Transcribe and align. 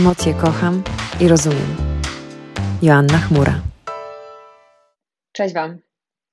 Emocje 0.00 0.34
kocham 0.34 0.82
i 1.20 1.28
rozumiem. 1.28 1.76
Joanna 2.82 3.18
Chmura. 3.18 3.60
Cześć 5.32 5.54
Wam. 5.54 5.78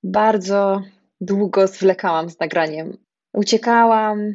Bardzo 0.03 0.81
długo 1.21 1.67
zwlekałam 1.67 2.29
z 2.29 2.39
nagraniem. 2.39 2.97
Uciekałam, 3.33 4.33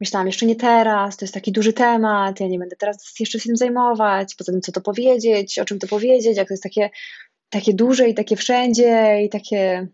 myślałam 0.00 0.26
jeszcze 0.26 0.46
nie 0.46 0.56
teraz, 0.56 1.16
to 1.16 1.24
jest 1.24 1.34
taki 1.34 1.52
duży 1.52 1.72
temat, 1.72 2.40
ja 2.40 2.46
nie 2.48 2.58
będę 2.58 2.76
teraz 2.76 3.14
jeszcze 3.20 3.40
się 3.40 3.46
tym 3.46 3.56
zajmować, 3.56 4.34
poza 4.34 4.52
tym 4.52 4.60
co 4.60 4.72
to 4.72 4.80
powiedzieć, 4.80 5.58
o 5.58 5.64
czym 5.64 5.78
to 5.78 5.86
powiedzieć, 5.86 6.36
jak 6.36 6.48
to 6.48 6.54
jest 6.54 6.62
takie, 6.62 6.90
takie 7.50 7.74
duże 7.74 8.08
i 8.08 8.14
takie 8.14 8.36
wszędzie 8.36 9.22
i 9.24 9.28
takie 9.28 9.88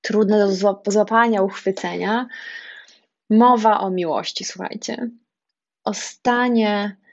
trudne 0.00 0.38
do 0.38 0.52
złapania, 0.86 1.42
uchwycenia. 1.42 2.26
Mowa 3.30 3.80
o 3.80 3.90
miłości, 3.90 4.44
słuchajcie. 4.44 5.10
O 5.84 5.94
stanie 5.94 7.03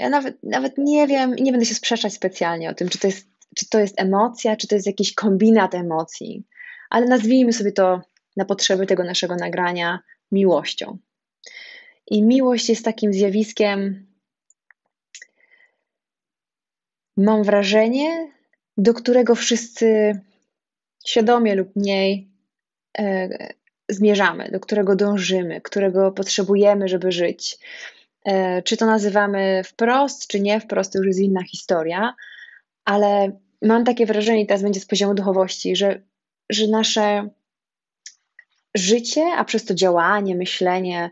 ja 0.00 0.08
nawet, 0.08 0.42
nawet 0.42 0.78
nie 0.78 1.06
wiem 1.06 1.34
nie 1.34 1.52
będę 1.52 1.66
się 1.66 1.74
sprzeczać 1.74 2.12
specjalnie 2.12 2.70
o 2.70 2.74
tym, 2.74 2.88
czy 2.88 2.98
to, 2.98 3.06
jest, 3.06 3.28
czy 3.56 3.68
to 3.68 3.78
jest 3.78 4.00
emocja, 4.00 4.56
czy 4.56 4.68
to 4.68 4.74
jest 4.74 4.86
jakiś 4.86 5.14
kombinat 5.14 5.74
emocji, 5.74 6.44
ale 6.90 7.06
nazwijmy 7.06 7.52
sobie 7.52 7.72
to 7.72 8.00
na 8.36 8.44
potrzeby 8.44 8.86
tego 8.86 9.04
naszego 9.04 9.36
nagrania 9.36 9.98
miłością. 10.32 10.98
I 12.10 12.22
miłość 12.22 12.68
jest 12.68 12.84
takim 12.84 13.12
zjawiskiem, 13.12 14.06
mam 17.16 17.42
wrażenie, 17.42 18.32
do 18.76 18.94
którego 18.94 19.34
wszyscy 19.34 20.20
świadomie 21.06 21.54
lub 21.54 21.76
mniej 21.76 22.30
e, 22.98 23.28
zmierzamy, 23.88 24.50
do 24.50 24.60
którego 24.60 24.96
dążymy, 24.96 25.60
którego 25.60 26.12
potrzebujemy, 26.12 26.88
żeby 26.88 27.12
żyć. 27.12 27.58
E, 28.26 28.62
czy 28.62 28.76
to 28.76 28.86
nazywamy 28.86 29.62
wprost, 29.64 30.26
czy 30.26 30.40
nie 30.40 30.60
wprost, 30.60 30.92
to 30.92 30.98
już 30.98 31.06
jest 31.06 31.20
inna 31.20 31.42
historia, 31.42 32.14
ale 32.84 33.38
mam 33.62 33.84
takie 33.84 34.06
wrażenie, 34.06 34.42
i 34.42 34.46
teraz 34.46 34.62
będzie 34.62 34.80
z 34.80 34.86
poziomu 34.86 35.14
duchowości, 35.14 35.76
że, 35.76 36.02
że 36.50 36.68
nasze 36.68 37.28
życie, 38.74 39.24
a 39.36 39.44
przez 39.44 39.64
to 39.64 39.74
działanie, 39.74 40.36
myślenie, 40.36 41.10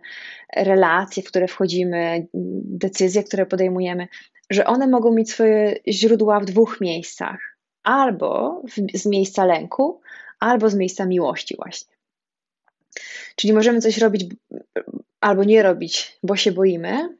relacje, 0.56 1.22
w 1.22 1.26
które 1.26 1.48
wchodzimy, 1.48 2.26
decyzje, 2.64 3.22
które 3.22 3.46
podejmujemy, 3.46 4.08
że 4.50 4.66
one 4.66 4.86
mogą 4.86 5.14
mieć 5.14 5.30
swoje 5.30 5.76
źródła 5.88 6.40
w 6.40 6.44
dwóch 6.44 6.80
miejscach. 6.80 7.38
Albo 7.82 8.62
w, 8.68 8.98
z 8.98 9.06
miejsca 9.06 9.44
lęku, 9.44 10.00
albo 10.40 10.70
z 10.70 10.74
miejsca 10.74 11.06
miłości, 11.06 11.56
właśnie. 11.56 11.94
Czyli 13.36 13.52
możemy 13.52 13.80
coś 13.80 13.98
robić 13.98 14.26
albo 15.24 15.44
nie 15.44 15.62
robić, 15.62 16.18
bo 16.22 16.36
się 16.36 16.52
boimy, 16.52 17.18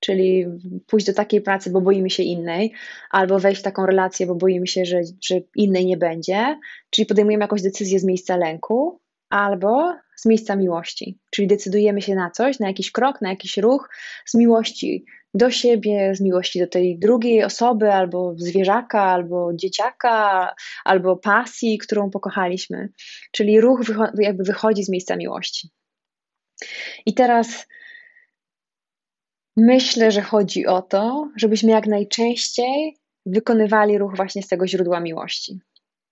czyli 0.00 0.46
pójść 0.86 1.06
do 1.06 1.14
takiej 1.14 1.40
pracy, 1.40 1.70
bo 1.70 1.80
boimy 1.80 2.10
się 2.10 2.22
innej, 2.22 2.72
albo 3.10 3.38
wejść 3.38 3.60
w 3.60 3.64
taką 3.64 3.86
relację, 3.86 4.26
bo 4.26 4.34
boimy 4.34 4.66
się, 4.66 4.84
że, 4.84 5.00
że 5.24 5.34
innej 5.56 5.86
nie 5.86 5.96
będzie, 5.96 6.58
czyli 6.90 7.06
podejmujemy 7.06 7.44
jakąś 7.44 7.62
decyzję 7.62 7.98
z 7.98 8.04
miejsca 8.04 8.36
lęku, 8.36 9.00
albo 9.30 9.94
z 10.16 10.26
miejsca 10.26 10.56
miłości, 10.56 11.18
czyli 11.30 11.48
decydujemy 11.48 12.02
się 12.02 12.14
na 12.14 12.30
coś, 12.30 12.58
na 12.58 12.68
jakiś 12.68 12.92
krok, 12.92 13.20
na 13.20 13.30
jakiś 13.30 13.56
ruch 13.56 13.88
z 14.26 14.34
miłości 14.34 15.04
do 15.34 15.50
siebie, 15.50 16.14
z 16.14 16.20
miłości 16.20 16.60
do 16.60 16.66
tej 16.66 16.98
drugiej 16.98 17.44
osoby, 17.44 17.92
albo 17.92 18.34
zwierzaka, 18.36 19.02
albo 19.02 19.50
dzieciaka, 19.54 20.54
albo 20.84 21.16
pasji, 21.16 21.78
którą 21.78 22.10
pokochaliśmy. 22.10 22.88
Czyli 23.32 23.60
ruch 23.60 23.80
wycho- 23.84 24.10
jakby 24.18 24.44
wychodzi 24.44 24.84
z 24.84 24.88
miejsca 24.88 25.16
miłości. 25.16 25.70
I 27.06 27.14
teraz 27.14 27.66
myślę, 29.56 30.10
że 30.10 30.22
chodzi 30.22 30.66
o 30.66 30.82
to, 30.82 31.30
żebyśmy 31.36 31.70
jak 31.70 31.86
najczęściej 31.86 32.98
wykonywali 33.26 33.98
ruch 33.98 34.16
właśnie 34.16 34.42
z 34.42 34.48
tego 34.48 34.66
źródła 34.66 35.00
miłości. 35.00 35.60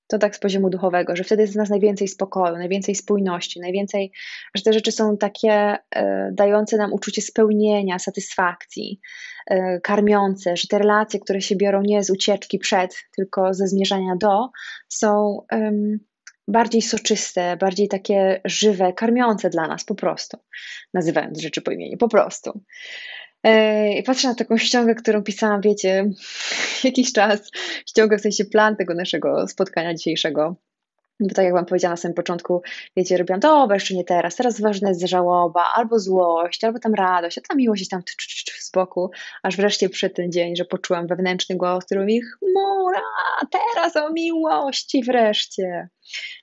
To 0.09 0.19
tak 0.19 0.37
z 0.37 0.39
poziomu 0.39 0.71
duchowego, 0.71 1.17
że 1.17 1.25
wtedy 1.25 1.43
jest 1.43 1.55
w 1.55 1.57
nas 1.57 1.71
najwięcej 1.71 2.09
spokoju, 2.09 2.57
najwięcej 2.57 2.95
spójności, 2.95 3.61
najwięcej, 3.61 4.13
że 4.55 4.63
te 4.63 4.73
rzeczy 4.73 4.93
są 4.93 5.17
takie 5.17 5.77
e, 5.97 6.31
dające 6.33 6.77
nam 6.77 6.93
uczucie 6.93 7.23
spełnienia, 7.23 7.99
satysfakcji, 7.99 9.01
e, 9.51 9.81
karmiące, 9.81 10.57
że 10.57 10.69
te 10.69 10.79
relacje, 10.79 11.21
które 11.21 11.41
się 11.41 11.57
biorą 11.57 11.83
nie 11.83 12.05
z 12.05 12.11
ucieczki 12.11 12.59
przed, 12.59 12.97
tylko 13.17 13.55
ze 13.55 13.67
zmierzania 13.67 14.17
do, 14.21 14.49
są 14.89 15.39
bardziej 16.49 16.83
soczyste, 16.83 17.57
bardziej 17.57 17.89
takie 17.89 18.41
żywe, 18.45 18.93
karmiące 18.93 19.51
dla 19.51 19.69
nas 19.69 19.85
po 19.85 19.95
prostu, 19.95 20.39
nazywając 20.95 21.41
rzeczy 21.41 21.63
po 21.63 21.71
imieniu, 21.71 21.99
po 21.99 22.09
prostu. 22.09 22.61
E, 23.43 23.93
I 23.99 24.03
patrzę 24.03 24.29
na 24.29 24.35
taką 24.35 24.57
ściągę, 24.57 24.95
którą 24.95 25.23
pisałam, 25.23 25.61
wiecie, 25.61 26.11
jakiś 26.85 27.13
czas, 27.13 27.51
ściągę 27.89 28.19
w 28.19 28.21
sensie 28.21 28.45
plan 28.45 28.77
tego 28.77 28.95
naszego 28.95 29.49
spotkania 29.49 29.95
dzisiejszego. 29.95 30.57
Bo 31.21 31.35
tak 31.35 31.45
jak 31.45 31.55
Wam 31.55 31.67
powiedziałam 31.67 31.93
na 31.93 31.97
samym 31.97 32.15
początku, 32.15 32.63
wiecie, 32.97 33.17
robiłam, 33.17 33.41
to 33.41 33.69
jeszcze 33.75 33.95
nie 33.95 34.05
teraz, 34.05 34.37
teraz 34.37 34.61
ważna 34.61 34.89
jest 34.89 35.01
żałoba, 35.01 35.65
albo 35.75 35.99
złość, 35.99 36.65
albo 36.65 36.79
tam 36.79 36.95
radość, 36.95 37.39
a 37.39 37.41
ta 37.41 37.55
miłość 37.55 37.81
jest 37.81 37.91
tam 37.91 38.03
z 38.61 38.71
boku, 38.71 39.11
aż 39.43 39.57
wreszcie 39.57 39.89
przyszedł 39.89 40.15
ten 40.15 40.33
dzień, 40.33 40.57
że 40.57 40.65
poczułam 40.65 41.07
wewnętrzny 41.07 41.57
głos, 41.57 41.85
który 41.85 42.01
mówi, 42.01 42.21
chmura, 42.21 43.01
teraz 43.51 43.97
o 43.97 44.13
miłości 44.13 45.03
wreszcie. 45.03 45.89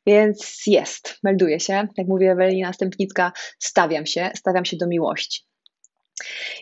Więc 0.05 0.61
jest, 0.67 1.19
melduje 1.23 1.59
się, 1.59 1.87
jak 1.97 2.07
mówi 2.07 2.25
Ewelina 2.25 2.73
Stępnicka, 2.73 3.31
stawiam 3.59 4.05
się, 4.05 4.31
stawiam 4.35 4.65
się 4.65 4.77
do 4.77 4.87
miłości. 4.87 5.45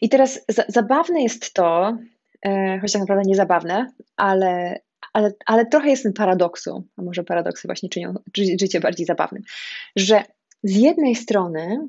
I 0.02 0.10
teraz 0.10 0.40
za, 0.50 0.64
zabawne 0.68 1.24
jest 1.24 1.54
to, 1.54 1.98
e, 2.46 2.80
choć 2.82 2.92
tak 2.92 3.00
naprawdę 3.00 3.24
nie 3.26 3.36
zabawne, 3.36 3.92
ale, 4.18 4.80
ale, 5.14 5.32
ale 5.46 5.66
trochę 5.66 5.90
jest 5.90 6.04
ten 6.04 6.14
paradoksu, 6.14 6.88
a 6.98 7.02
może 7.02 7.24
paradoksy 7.24 7.68
właśnie 7.68 7.90
czynią 7.90 8.14
życie 8.38 8.80
bardziej 8.80 9.06
zabawnym, 9.06 9.44
że 9.96 10.24
z 10.64 10.76
jednej 10.76 11.16
strony 11.16 11.88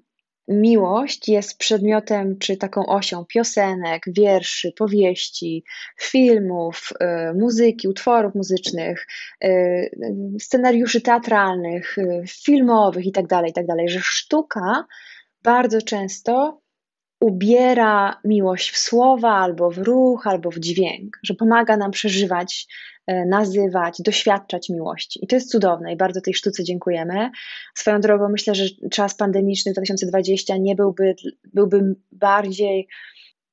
miłość 0.49 1.28
jest 1.28 1.59
przedmiotem 1.59 2.38
czy 2.38 2.56
taką 2.56 2.87
osią 2.87 3.25
piosenek, 3.25 4.03
wierszy, 4.06 4.72
powieści, 4.72 5.65
filmów, 6.00 6.93
y, 6.93 7.34
muzyki, 7.38 7.88
utworów 7.88 8.34
muzycznych, 8.34 9.06
y, 9.44 9.91
scenariuszy 10.41 11.00
teatralnych, 11.00 11.99
y, 11.99 12.25
filmowych 12.28 13.06
itd., 13.06 13.28
tak 13.28 13.47
itd., 13.47 13.75
tak 13.77 13.88
że 13.88 14.00
sztuka 14.03 14.87
bardzo 15.43 15.82
często 15.82 16.62
ubiera 17.22 18.21
miłość 18.25 18.71
w 18.71 18.78
słowa, 18.78 19.31
albo 19.31 19.71
w 19.71 19.78
ruch, 19.78 20.27
albo 20.27 20.50
w 20.50 20.59
dźwięk, 20.59 21.19
że 21.22 21.34
pomaga 21.34 21.77
nam 21.77 21.91
przeżywać, 21.91 22.66
e, 23.06 23.27
nazywać, 23.27 24.03
doświadczać 24.03 24.69
miłości. 24.69 25.25
I 25.25 25.27
to 25.27 25.37
jest 25.37 25.50
cudowne 25.50 25.93
i 25.93 25.97
bardzo 25.97 26.21
tej 26.21 26.34
sztuce 26.34 26.65
dziękujemy. 26.65 27.31
Swoją 27.75 28.00
drogą 28.00 28.28
myślę, 28.28 28.55
że 28.55 28.65
czas 28.91 29.15
pandemiczny 29.15 29.72
2020 29.72 30.56
nie 30.56 30.75
byłby, 30.75 31.15
byłby 31.44 31.94
bardziej 32.12 32.88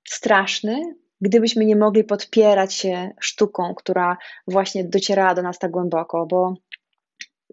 straszny, 0.07 0.95
gdybyśmy 1.21 1.65
nie 1.65 1.75
mogli 1.75 2.03
podpierać 2.03 2.73
się 2.73 3.11
sztuką, 3.19 3.73
która 3.75 4.17
właśnie 4.47 4.83
docierała 4.83 5.35
do 5.35 5.41
nas 5.41 5.59
tak 5.59 5.71
głęboko, 5.71 6.25
bo 6.25 6.53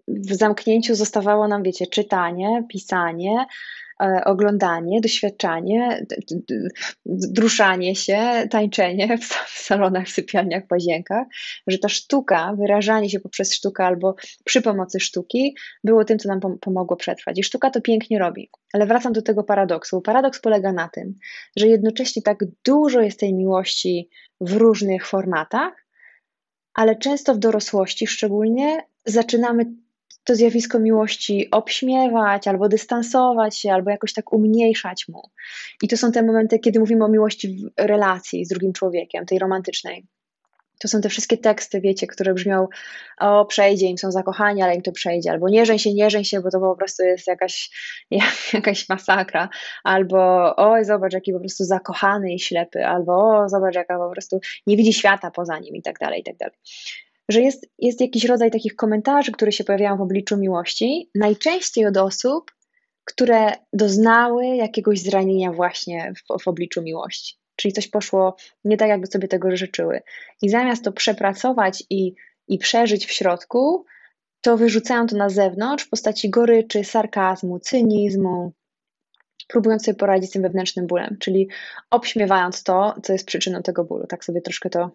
w 0.07 0.33
zamknięciu 0.33 0.95
zostawało 0.95 1.47
nam, 1.47 1.63
wiecie, 1.63 1.87
czytanie, 1.87 2.63
pisanie, 2.69 3.45
oglądanie, 4.25 5.01
doświadczanie, 5.01 6.05
druszanie 7.05 7.95
się, 7.95 8.47
tańczenie 8.51 9.17
w 9.17 9.49
salonach, 9.49 10.07
w 10.07 10.11
sypialniach, 10.11 10.63
w 10.67 10.71
łazienkach, 10.71 11.27
że 11.67 11.77
ta 11.77 11.89
sztuka, 11.89 12.53
wyrażanie 12.57 13.09
się 13.09 13.19
poprzez 13.19 13.53
sztukę 13.53 13.85
albo 13.85 14.15
przy 14.43 14.61
pomocy 14.61 14.99
sztuki 14.99 15.55
było 15.83 16.05
tym, 16.05 16.19
co 16.19 16.29
nam 16.29 16.39
pomogło 16.61 16.97
przetrwać. 16.97 17.39
I 17.39 17.43
sztuka 17.43 17.69
to 17.69 17.81
pięknie 17.81 18.19
robi. 18.19 18.49
Ale 18.73 18.85
wracam 18.85 19.13
do 19.13 19.21
tego 19.21 19.43
paradoksu. 19.43 20.01
Paradoks 20.01 20.39
polega 20.39 20.73
na 20.73 20.89
tym, 20.89 21.13
że 21.55 21.67
jednocześnie 21.67 22.21
tak 22.21 22.37
dużo 22.65 23.01
jest 23.01 23.19
tej 23.19 23.33
miłości 23.33 24.09
w 24.41 24.53
różnych 24.53 25.07
formatach, 25.07 25.87
ale 26.73 26.95
często 26.95 27.33
w 27.33 27.37
dorosłości 27.39 28.07
szczególnie 28.07 28.77
zaczynamy 29.05 29.65
to 30.27 30.35
zjawisko 30.35 30.79
miłości 30.79 31.51
obśmiewać, 31.51 32.47
albo 32.47 32.69
dystansować 32.69 33.57
się, 33.57 33.73
albo 33.73 33.89
jakoś 33.89 34.13
tak 34.13 34.33
umniejszać 34.33 35.07
mu. 35.07 35.21
I 35.81 35.87
to 35.87 35.97
są 35.97 36.11
te 36.11 36.23
momenty, 36.23 36.59
kiedy 36.59 36.79
mówimy 36.79 37.05
o 37.05 37.07
miłości 37.07 37.47
w 37.47 37.81
relacji 37.81 38.45
z 38.45 38.47
drugim 38.47 38.73
człowiekiem, 38.73 39.25
tej 39.25 39.39
romantycznej. 39.39 40.07
To 40.79 40.87
są 40.87 41.01
te 41.01 41.09
wszystkie 41.09 41.37
teksty, 41.37 41.81
wiecie, 41.81 42.07
które 42.07 42.33
brzmią, 42.33 42.67
o 43.19 43.45
przejdzie, 43.45 43.85
im 43.85 43.97
są 43.97 44.11
zakochani, 44.11 44.61
ale 44.61 44.75
im 44.75 44.81
to 44.81 44.91
przejdzie, 44.91 45.31
albo 45.31 45.49
nie 45.49 45.65
żeń 45.65 45.79
się, 45.79 45.93
nie 45.93 46.09
żeń 46.09 46.23
się, 46.23 46.41
bo 46.41 46.51
to 46.51 46.59
po 46.59 46.75
prostu 46.75 47.03
jest 47.03 47.27
jakaś, 47.27 47.69
jakaś 48.53 48.89
masakra, 48.89 49.49
albo 49.83 50.53
oj, 50.55 50.85
zobacz, 50.85 51.13
jaki 51.13 51.33
po 51.33 51.39
prostu 51.39 51.63
zakochany 51.63 52.33
i 52.33 52.39
ślepy, 52.39 52.85
albo 52.85 53.13
o, 53.13 53.49
zobacz, 53.49 53.75
jaka 53.75 53.97
po 53.97 54.09
prostu 54.11 54.39
nie 54.67 54.77
widzi 54.77 54.93
świata 54.93 55.31
poza 55.31 55.59
nim 55.59 55.75
i 55.75 55.81
tak 55.81 55.99
dalej, 55.99 56.21
i 56.21 56.23
tak 56.23 56.37
dalej 56.37 56.55
że 57.29 57.41
jest, 57.41 57.67
jest 57.79 58.01
jakiś 58.01 58.25
rodzaj 58.25 58.51
takich 58.51 58.75
komentarzy, 58.75 59.31
które 59.31 59.51
się 59.51 59.63
pojawiają 59.63 59.97
w 59.97 60.01
obliczu 60.01 60.37
miłości, 60.37 61.09
najczęściej 61.15 61.85
od 61.85 61.97
osób, 61.97 62.51
które 63.05 63.51
doznały 63.73 64.45
jakiegoś 64.45 64.99
zranienia 64.99 65.51
właśnie 65.51 66.13
w, 66.17 66.43
w 66.43 66.47
obliczu 66.47 66.81
miłości. 66.81 67.35
czyli 67.55 67.73
coś 67.73 67.87
poszło 67.87 68.35
nie 68.63 68.77
tak, 68.77 68.89
jakby 68.89 69.07
sobie 69.07 69.27
tego 69.27 69.57
życzyły. 69.57 70.01
I 70.41 70.49
zamiast 70.49 70.83
to 70.83 70.91
przepracować 70.91 71.83
i, 71.89 72.15
i 72.47 72.57
przeżyć 72.57 73.05
w 73.05 73.11
środku, 73.11 73.85
to 74.41 74.57
wyrzucają 74.57 75.07
to 75.07 75.15
na 75.15 75.29
zewnątrz 75.29 75.85
w 75.85 75.89
postaci 75.89 76.29
goryczy, 76.29 76.83
sarkazmu, 76.83 77.59
cynizmu, 77.59 78.53
próbując 79.47 79.85
sobie 79.85 79.95
poradzić 79.95 80.29
z 80.29 80.33
tym 80.33 80.41
wewnętrznym 80.41 80.87
bólem, 80.87 81.17
czyli 81.19 81.49
obśmiewając 81.89 82.63
to, 82.63 82.95
co 83.03 83.13
jest 83.13 83.25
przyczyną 83.25 83.61
tego 83.61 83.83
bólu. 83.83 84.07
Tak 84.07 84.25
sobie 84.25 84.41
troszkę 84.41 84.69
to 84.69 84.91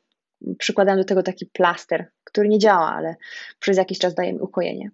przykładam 0.58 0.96
do 0.96 1.04
tego 1.04 1.22
taki 1.22 1.46
plaster, 1.46 2.10
który 2.24 2.48
nie 2.48 2.58
działa, 2.58 2.94
ale 2.94 3.16
przez 3.58 3.76
jakiś 3.76 3.98
czas 3.98 4.14
daje 4.14 4.32
mi 4.32 4.40
ukojenie. 4.40 4.90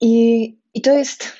I, 0.00 0.44
i 0.74 0.80
to 0.80 0.92
jest 0.92 1.32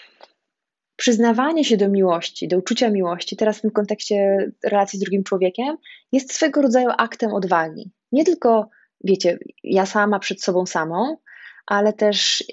przyznawanie 0.97 1.65
się 1.65 1.77
do 1.77 1.89
miłości, 1.89 2.49
do 2.49 2.59
uczucia 2.59 2.91
miłości, 2.91 3.37
teraz 3.37 3.59
w 3.59 3.61
tym 3.61 3.71
kontekście 3.71 4.51
relacji 4.65 4.99
z 4.99 5.03
drugim 5.03 5.25
człowiekiem, 5.25 5.77
jest 6.13 6.33
swego 6.33 6.63
rodzaju 6.63 6.89
aktem 6.99 7.35
odwagi. 7.35 7.91
Nie 8.13 8.25
tylko, 8.25 8.69
wiecie, 9.05 9.39
ja 9.65 9.87
sama 9.87 10.19
przed 10.19 10.43
sobą 10.43 10.67
samą, 10.67 11.17
ale 11.67 11.93
też 11.93 12.45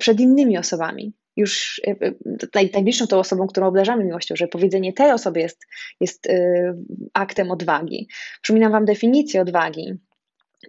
przed 0.00 0.20
innymi 0.20 0.58
osobami. 0.58 1.12
Już 1.36 1.80
e, 1.86 1.90
e, 1.90 2.70
najbliższą 2.74 3.06
tą 3.06 3.18
osobą, 3.18 3.46
którą 3.46 3.66
obdarzamy 3.66 4.04
miłością, 4.04 4.36
że 4.36 4.48
powiedzenie 4.48 4.92
tej 4.92 5.12
osoby 5.12 5.40
jest, 5.40 5.66
jest 6.00 6.26
e, 6.26 6.74
aktem 7.14 7.50
odwagi. 7.50 8.08
Przypominam 8.42 8.72
Wam 8.72 8.84
definicję 8.84 9.40
odwagi 9.40 10.00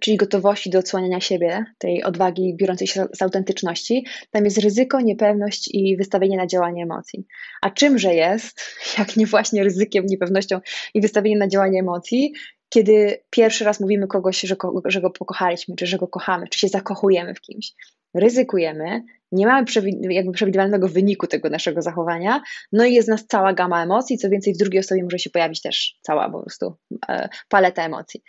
czyli 0.00 0.16
gotowości 0.16 0.70
do 0.70 0.78
odsłaniania 0.78 1.20
siebie, 1.20 1.64
tej 1.78 2.04
odwagi 2.04 2.56
biorącej 2.56 2.86
się 2.86 3.06
z 3.12 3.22
autentyczności, 3.22 4.06
tam 4.30 4.44
jest 4.44 4.58
ryzyko, 4.58 5.00
niepewność 5.00 5.68
i 5.72 5.96
wystawienie 5.96 6.36
na 6.36 6.46
działanie 6.46 6.82
emocji. 6.82 7.26
A 7.62 7.70
czymże 7.70 8.14
jest, 8.14 8.60
jak 8.98 9.16
nie 9.16 9.26
właśnie 9.26 9.64
ryzykiem, 9.64 10.06
niepewnością 10.06 10.60
i 10.94 11.00
wystawieniem 11.00 11.38
na 11.38 11.48
działanie 11.48 11.80
emocji, 11.80 12.32
kiedy 12.68 13.22
pierwszy 13.30 13.64
raz 13.64 13.80
mówimy 13.80 14.06
kogoś, 14.06 14.40
że, 14.40 14.56
go, 14.56 14.82
że 14.84 15.00
go 15.00 15.10
pokochaliśmy, 15.10 15.76
czy 15.76 15.86
że 15.86 15.98
go 15.98 16.08
kochamy, 16.08 16.48
czy 16.48 16.58
się 16.58 16.68
zakochujemy 16.68 17.34
w 17.34 17.40
kimś. 17.40 17.72
Ryzykujemy, 18.14 19.02
nie 19.32 19.46
mamy 19.46 19.64
jakby 20.10 20.32
przewidywalnego 20.32 20.88
wyniku 20.88 21.26
tego 21.26 21.50
naszego 21.50 21.82
zachowania, 21.82 22.42
no 22.72 22.84
i 22.84 22.94
jest 22.94 23.08
nas 23.08 23.26
cała 23.26 23.52
gama 23.52 23.82
emocji, 23.82 24.18
co 24.18 24.28
więcej 24.28 24.54
w 24.54 24.58
drugiej 24.58 24.80
osobie 24.80 25.02
może 25.02 25.18
się 25.18 25.30
pojawić 25.30 25.62
też 25.62 25.98
cała 26.02 26.30
po 26.30 26.40
prostu 26.40 26.76
e, 27.08 27.28
paleta 27.48 27.84
emocji. 27.84 28.22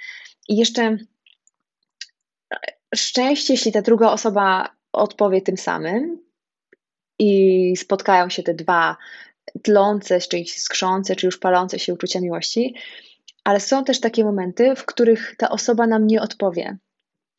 I 0.50 0.58
jeszcze 0.58 0.98
szczęście, 2.96 3.54
jeśli 3.54 3.72
ta 3.72 3.82
druga 3.82 4.12
osoba 4.12 4.76
odpowie 4.94 5.42
tym 5.42 5.58
samym 5.58 6.20
i 7.20 7.74
spotkają 7.78 8.30
się 8.30 8.44
te 8.44 8.54
dwa 8.54 8.98
tlące, 9.64 10.20
czy 10.20 10.44
skrzące, 10.46 11.16
czy 11.16 11.26
już 11.26 11.38
palące 11.38 11.80
się 11.80 11.94
uczucia 11.94 12.20
miłości, 12.20 12.76
ale 13.44 13.60
są 13.60 13.84
też 13.84 14.00
takie 14.00 14.24
momenty, 14.24 14.76
w 14.76 14.86
których 14.86 15.36
ta 15.38 15.50
osoba 15.50 15.88
nam 15.88 16.08
nie 16.08 16.22
odpowie, 16.22 16.78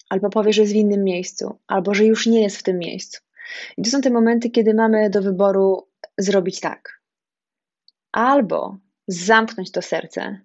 albo 0.09 0.31
powie, 0.31 0.53
że 0.53 0.63
jest 0.63 0.73
w 0.73 0.77
innym 0.77 1.05
miejscu, 1.05 1.59
albo 1.67 1.95
że 1.95 2.05
już 2.05 2.27
nie 2.27 2.43
jest 2.43 2.57
w 2.57 2.63
tym 2.63 2.79
miejscu. 2.79 3.21
I 3.77 3.83
to 3.83 3.91
są 3.91 4.01
te 4.01 4.11
momenty, 4.11 4.51
kiedy 4.51 4.75
mamy 4.75 5.11
do 5.11 5.23
wyboru 5.23 5.89
zrobić 6.19 6.61
tak. 6.61 7.01
Albo 8.13 8.79
zamknąć 9.09 9.71
to 9.73 9.83
serce 9.83 10.41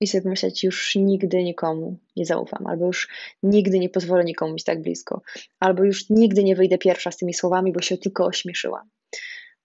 i 0.00 0.06
sobie 0.06 0.22
pomyśleć, 0.22 0.64
już 0.64 0.96
nigdy 0.96 1.44
nikomu 1.44 1.98
nie 2.16 2.26
zaufam, 2.26 2.66
albo 2.66 2.86
już 2.86 3.08
nigdy 3.42 3.78
nie 3.78 3.88
pozwolę 3.88 4.24
nikomu 4.24 4.52
być 4.52 4.64
tak 4.64 4.82
blisko, 4.82 5.22
albo 5.60 5.84
już 5.84 6.10
nigdy 6.10 6.44
nie 6.44 6.56
wyjdę 6.56 6.78
pierwsza 6.78 7.10
z 7.10 7.16
tymi 7.16 7.34
słowami, 7.34 7.72
bo 7.72 7.80
się 7.80 7.98
tylko 7.98 8.26
ośmieszyłam. 8.26 8.90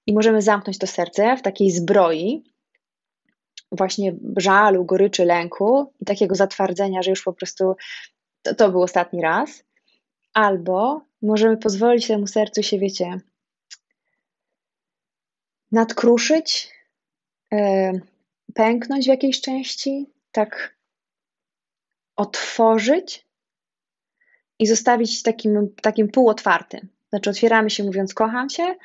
I 0.08 0.14
możemy 0.14 0.42
zamknąć 0.42 0.78
to 0.78 0.88
serce 0.88 1.38
w 1.38 1.42
takiej 1.42 1.72
zbroi, 1.72 2.44
właśnie 3.72 4.16
żalu, 4.38 4.86
goryczy, 4.86 5.26
lęku 5.26 5.94
i 6.00 6.06
takiego 6.06 6.36
zatwardzenia, 6.36 7.04
że 7.04 7.10
już 7.10 7.24
po 7.24 7.34
prostu 7.34 7.76
to, 8.44 8.56
to 8.56 8.72
był 8.72 8.82
ostatni 8.82 9.22
raz. 9.22 9.64
Albo 10.34 11.06
możemy 11.22 11.58
pozwolić 11.58 12.08
temu 12.08 12.28
sercu 12.28 12.64
się, 12.64 12.80
wiecie, 12.80 13.20
nadkruszyć, 15.72 16.72
yy, 17.52 18.02
pęknąć 18.54 19.06
w 19.06 19.08
jakiejś 19.08 19.42
części, 19.42 20.10
tak 20.32 20.78
otworzyć 22.16 23.28
i 24.60 24.68
zostawić 24.68 25.24
takim, 25.24 25.76
takim 25.82 26.08
półotwartym. 26.08 26.90
Znaczy 27.10 27.30
otwieramy 27.30 27.70
się 27.70 27.84
mówiąc 27.84 28.14
kocham 28.14 28.50
cię 28.50 28.76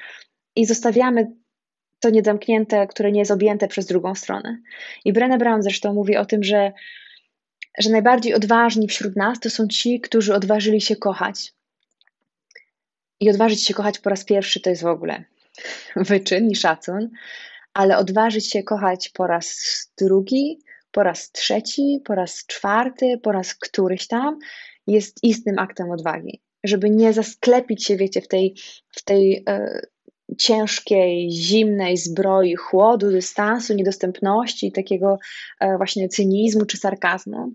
i 0.56 0.66
zostawiamy 0.66 1.32
to 2.00 2.10
niezamknięte, 2.10 2.86
które 2.86 3.12
nie 3.12 3.18
jest 3.18 3.30
objęte 3.30 3.68
przez 3.68 3.86
drugą 3.86 4.14
stronę. 4.14 4.58
I 5.04 5.12
Brené 5.12 5.38
Brown 5.38 5.62
zresztą 5.62 5.94
mówi 5.94 6.16
o 6.16 6.24
tym, 6.24 6.44
że, 6.44 6.72
że 7.78 7.90
najbardziej 7.90 8.34
odważni 8.34 8.88
wśród 8.88 9.16
nas 9.16 9.40
to 9.40 9.50
są 9.50 9.68
ci, 9.68 10.00
którzy 10.00 10.34
odważyli 10.34 10.80
się 10.80 10.96
kochać. 10.96 11.52
I 13.20 13.30
odważyć 13.30 13.64
się 13.64 13.74
kochać 13.74 13.98
po 13.98 14.10
raz 14.10 14.24
pierwszy 14.24 14.60
to 14.60 14.70
jest 14.70 14.82
w 14.82 14.86
ogóle 14.86 15.24
wyczyn 15.96 16.50
i 16.50 16.56
szacun, 16.56 17.10
ale 17.74 17.98
odważyć 17.98 18.50
się 18.50 18.62
kochać 18.62 19.08
po 19.08 19.26
raz 19.26 19.58
drugi, 19.98 20.58
po 20.90 21.02
raz 21.02 21.32
trzeci, 21.32 22.00
po 22.04 22.14
raz 22.14 22.46
czwarty, 22.46 23.18
po 23.22 23.32
raz 23.32 23.54
któryś 23.54 24.06
tam 24.06 24.38
jest 24.86 25.18
istnym 25.22 25.58
aktem 25.58 25.90
odwagi. 25.90 26.42
Żeby 26.64 26.90
nie 26.90 27.12
zasklepić 27.12 27.84
się, 27.84 27.96
wiecie, 27.96 28.20
w 28.20 28.28
tej, 28.28 28.54
w 28.96 29.04
tej 29.04 29.44
e, 29.48 29.80
ciężkiej, 30.38 31.30
zimnej 31.30 31.96
zbroi 31.96 32.54
chłodu, 32.54 33.10
dystansu, 33.10 33.74
niedostępności, 33.74 34.72
takiego 34.72 35.18
e, 35.60 35.76
właśnie 35.76 36.08
cynizmu 36.08 36.64
czy 36.66 36.76
sarkazmu, 36.76 37.52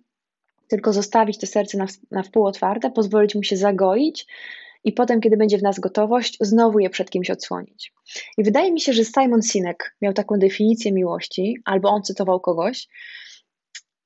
tylko 0.74 0.94
zostawić 0.94 1.38
to 1.38 1.48
serce 1.48 1.78
na, 1.78 1.86
na 2.12 2.24
wpół 2.24 2.46
otwarte, 2.46 2.92
pozwolić 2.92 3.36
mu 3.36 3.44
się 3.44 3.58
zagoić 3.58 4.28
i 4.84 4.94
potem, 4.94 5.22
kiedy 5.22 5.38
będzie 5.38 5.58
w 5.58 5.64
nas 5.64 5.80
gotowość, 5.80 6.38
znowu 6.42 6.80
je 6.80 6.90
przed 6.90 7.10
kimś 7.10 7.30
odsłonić. 7.30 7.94
I 8.38 8.44
wydaje 8.44 8.72
mi 8.72 8.82
się, 8.82 8.94
że 8.94 9.06
Simon 9.06 9.42
Sinek 9.42 9.96
miał 10.02 10.14
taką 10.14 10.40
definicję 10.40 10.92
miłości, 10.92 11.58
albo 11.66 11.90
on 11.90 12.04
cytował 12.04 12.40
kogoś, 12.40 12.88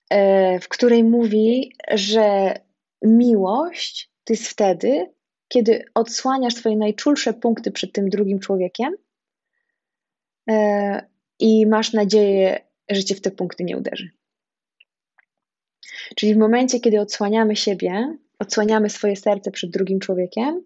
e, 0.09 0.59
w 0.59 0.67
której 0.67 1.03
mówi, 1.03 1.71
że 1.91 2.53
miłość 3.01 4.11
to 4.23 4.33
jest 4.33 4.47
wtedy, 4.47 5.13
kiedy 5.47 5.85
odsłaniasz 5.95 6.53
swoje 6.53 6.77
najczulsze 6.77 7.33
punkty 7.33 7.71
przed 7.71 7.93
tym 7.93 8.09
drugim 8.09 8.39
człowiekiem 8.39 8.93
e, 10.49 11.05
i 11.39 11.65
masz 11.65 11.93
nadzieję, 11.93 12.59
że 12.89 13.03
cię 13.03 13.15
w 13.15 13.21
te 13.21 13.31
punkty 13.31 13.63
nie 13.63 13.77
uderzy. 13.77 14.16
Czyli 16.15 16.33
w 16.33 16.37
momencie, 16.37 16.79
kiedy 16.79 16.99
odsłaniamy 16.99 17.55
siebie, 17.55 18.17
odsłaniamy 18.39 18.89
swoje 18.89 19.15
serce 19.15 19.51
przed 19.51 19.71
drugim 19.71 19.99
człowiekiem, 19.99 20.61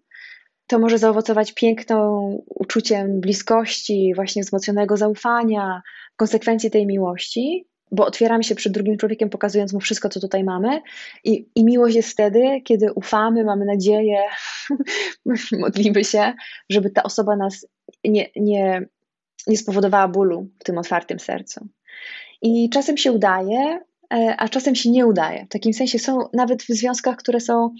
to 0.66 0.78
może 0.78 0.98
zaowocować 0.98 1.52
piękną 1.52 2.28
uczuciem 2.48 3.20
bliskości, 3.20 4.12
właśnie 4.14 4.42
wzmocnionego 4.42 4.96
zaufania, 4.96 5.82
konsekwencji 6.16 6.70
tej 6.70 6.86
miłości, 6.86 7.66
bo 7.90 8.06
otwieramy 8.06 8.44
się 8.44 8.54
przed 8.54 8.72
drugim 8.72 8.98
człowiekiem, 8.98 9.30
pokazując 9.30 9.72
mu 9.72 9.80
wszystko, 9.80 10.08
co 10.08 10.20
tutaj 10.20 10.44
mamy. 10.44 10.80
I, 11.24 11.48
i 11.54 11.64
miłość 11.64 11.96
jest 11.96 12.10
wtedy, 12.10 12.60
kiedy 12.64 12.92
ufamy, 12.92 13.44
mamy 13.44 13.64
nadzieję, 13.64 14.22
modlimy 15.60 16.04
się, 16.04 16.32
żeby 16.70 16.90
ta 16.90 17.02
osoba 17.02 17.36
nas 17.36 17.66
nie, 18.04 18.26
nie, 18.36 18.86
nie 19.46 19.56
spowodowała 19.56 20.08
bólu 20.08 20.48
w 20.60 20.64
tym 20.64 20.78
otwartym 20.78 21.20
sercu. 21.20 21.68
I 22.42 22.70
czasem 22.70 22.96
się 22.96 23.12
udaje, 23.12 23.80
a 24.38 24.48
czasem 24.48 24.74
się 24.74 24.90
nie 24.90 25.06
udaje. 25.06 25.46
W 25.46 25.48
takim 25.48 25.72
sensie 25.72 25.98
są 25.98 26.18
nawet 26.32 26.62
w 26.62 26.66
związkach, 26.66 27.16
które 27.16 27.40
są, 27.40 27.74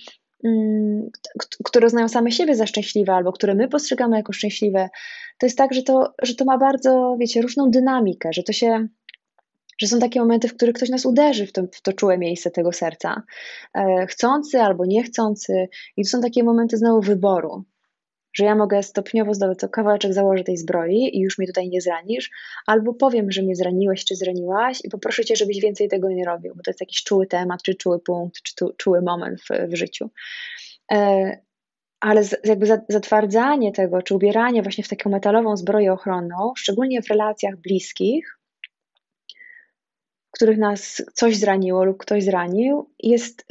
mm, 0.44 1.10
które 1.64 1.86
uznają 1.86 2.08
same 2.08 2.32
siebie 2.32 2.54
za 2.54 2.66
szczęśliwe, 2.66 3.12
albo 3.12 3.32
które 3.32 3.54
my 3.54 3.68
postrzegamy 3.68 4.16
jako 4.16 4.32
szczęśliwe. 4.32 4.88
To 5.38 5.46
jest 5.46 5.58
tak, 5.58 5.74
że 5.74 5.82
to, 5.82 6.14
że 6.22 6.34
to 6.34 6.44
ma 6.44 6.58
bardzo, 6.58 7.16
wiecie, 7.20 7.42
różną 7.42 7.70
dynamikę, 7.70 8.28
że 8.32 8.42
to 8.42 8.52
się 8.52 8.88
że 9.78 9.86
są 9.86 9.98
takie 9.98 10.20
momenty, 10.20 10.48
w 10.48 10.56
których 10.56 10.74
ktoś 10.74 10.88
nas 10.88 11.06
uderzy 11.06 11.46
w 11.46 11.52
to, 11.52 11.62
w 11.72 11.82
to 11.82 11.92
czułe 11.92 12.18
miejsce 12.18 12.50
tego 12.50 12.72
serca, 12.72 13.22
e, 13.74 14.06
chcący 14.06 14.60
albo 14.60 14.86
niechcący. 14.86 15.68
I 15.96 16.04
to 16.04 16.10
są 16.10 16.20
takie 16.20 16.44
momenty 16.44 16.76
znowu 16.76 17.00
wyboru, 17.00 17.64
że 18.34 18.44
ja 18.44 18.54
mogę 18.54 18.82
stopniowo 18.82 19.34
zdobyć 19.34 19.58
to 19.58 19.68
kawałeczek 19.68 20.14
założę 20.14 20.44
tej 20.44 20.56
zbroi 20.56 21.16
i 21.16 21.20
już 21.20 21.38
mnie 21.38 21.46
tutaj 21.46 21.68
nie 21.68 21.80
zranisz, 21.80 22.30
albo 22.66 22.94
powiem, 22.94 23.30
że 23.30 23.42
mnie 23.42 23.56
zraniłeś 23.56 24.04
czy 24.04 24.16
zraniłaś 24.16 24.78
i 24.84 24.88
poproszę 24.88 25.24
cię, 25.24 25.36
żebyś 25.36 25.60
więcej 25.60 25.88
tego 25.88 26.08
nie 26.08 26.24
robił, 26.24 26.54
bo 26.56 26.62
to 26.62 26.70
jest 26.70 26.80
jakiś 26.80 27.02
czuły 27.04 27.26
temat, 27.26 27.62
czy 27.62 27.74
czuły 27.74 28.00
punkt, 28.00 28.42
czy 28.42 28.54
tu, 28.54 28.74
czuły 28.76 29.02
moment 29.02 29.40
w, 29.40 29.72
w 29.72 29.76
życiu. 29.76 30.10
E, 30.92 31.38
ale 32.00 32.24
z, 32.24 32.36
jakby 32.44 32.66
zatwardzanie 32.88 33.72
tego, 33.72 34.02
czy 34.02 34.14
ubieranie 34.14 34.62
właśnie 34.62 34.84
w 34.84 34.88
taką 34.88 35.10
metalową 35.10 35.56
zbroję 35.56 35.92
ochronną, 35.92 36.52
szczególnie 36.56 37.02
w 37.02 37.08
relacjach 37.08 37.56
bliskich, 37.56 38.38
których 40.30 40.58
nas 40.58 41.02
coś 41.14 41.36
zraniło 41.36 41.84
lub 41.84 41.98
ktoś 41.98 42.24
zranił, 42.24 42.90
jest 42.98 43.44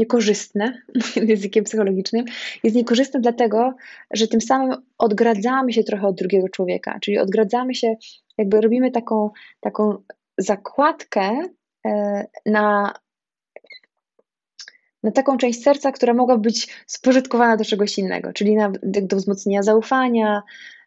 niekorzystne, 0.00 0.82
językiem 1.28 1.64
psychologicznym, 1.64 2.24
jest 2.64 2.76
niekorzystne 2.76 3.20
dlatego, 3.20 3.74
że 4.10 4.28
tym 4.28 4.40
samym 4.40 4.82
odgradzamy 4.98 5.72
się 5.72 5.84
trochę 5.84 6.06
od 6.06 6.16
drugiego 6.16 6.48
człowieka, 6.48 6.98
czyli 7.00 7.18
odgradzamy 7.18 7.74
się, 7.74 7.94
jakby 8.38 8.60
robimy 8.60 8.90
taką, 8.90 9.30
taką 9.60 9.96
zakładkę 10.38 11.42
e, 11.86 12.26
na, 12.46 12.94
na 15.02 15.10
taką 15.10 15.36
część 15.36 15.62
serca, 15.62 15.92
która 15.92 16.14
mogłaby 16.14 16.42
być 16.42 16.84
spożytkowana 16.86 17.56
do 17.56 17.64
czegoś 17.64 17.98
innego, 17.98 18.32
czyli 18.32 18.56
na, 18.56 18.72
do 18.82 19.16
wzmocnienia 19.16 19.62
zaufania, 19.62 20.42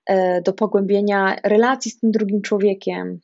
e, 0.06 0.42
do 0.42 0.54
pogłębienia 0.54 1.36
relacji 1.44 1.92
z 1.92 2.00
tym 2.00 2.12
drugim 2.12 2.42
człowiekiem, 2.42 3.20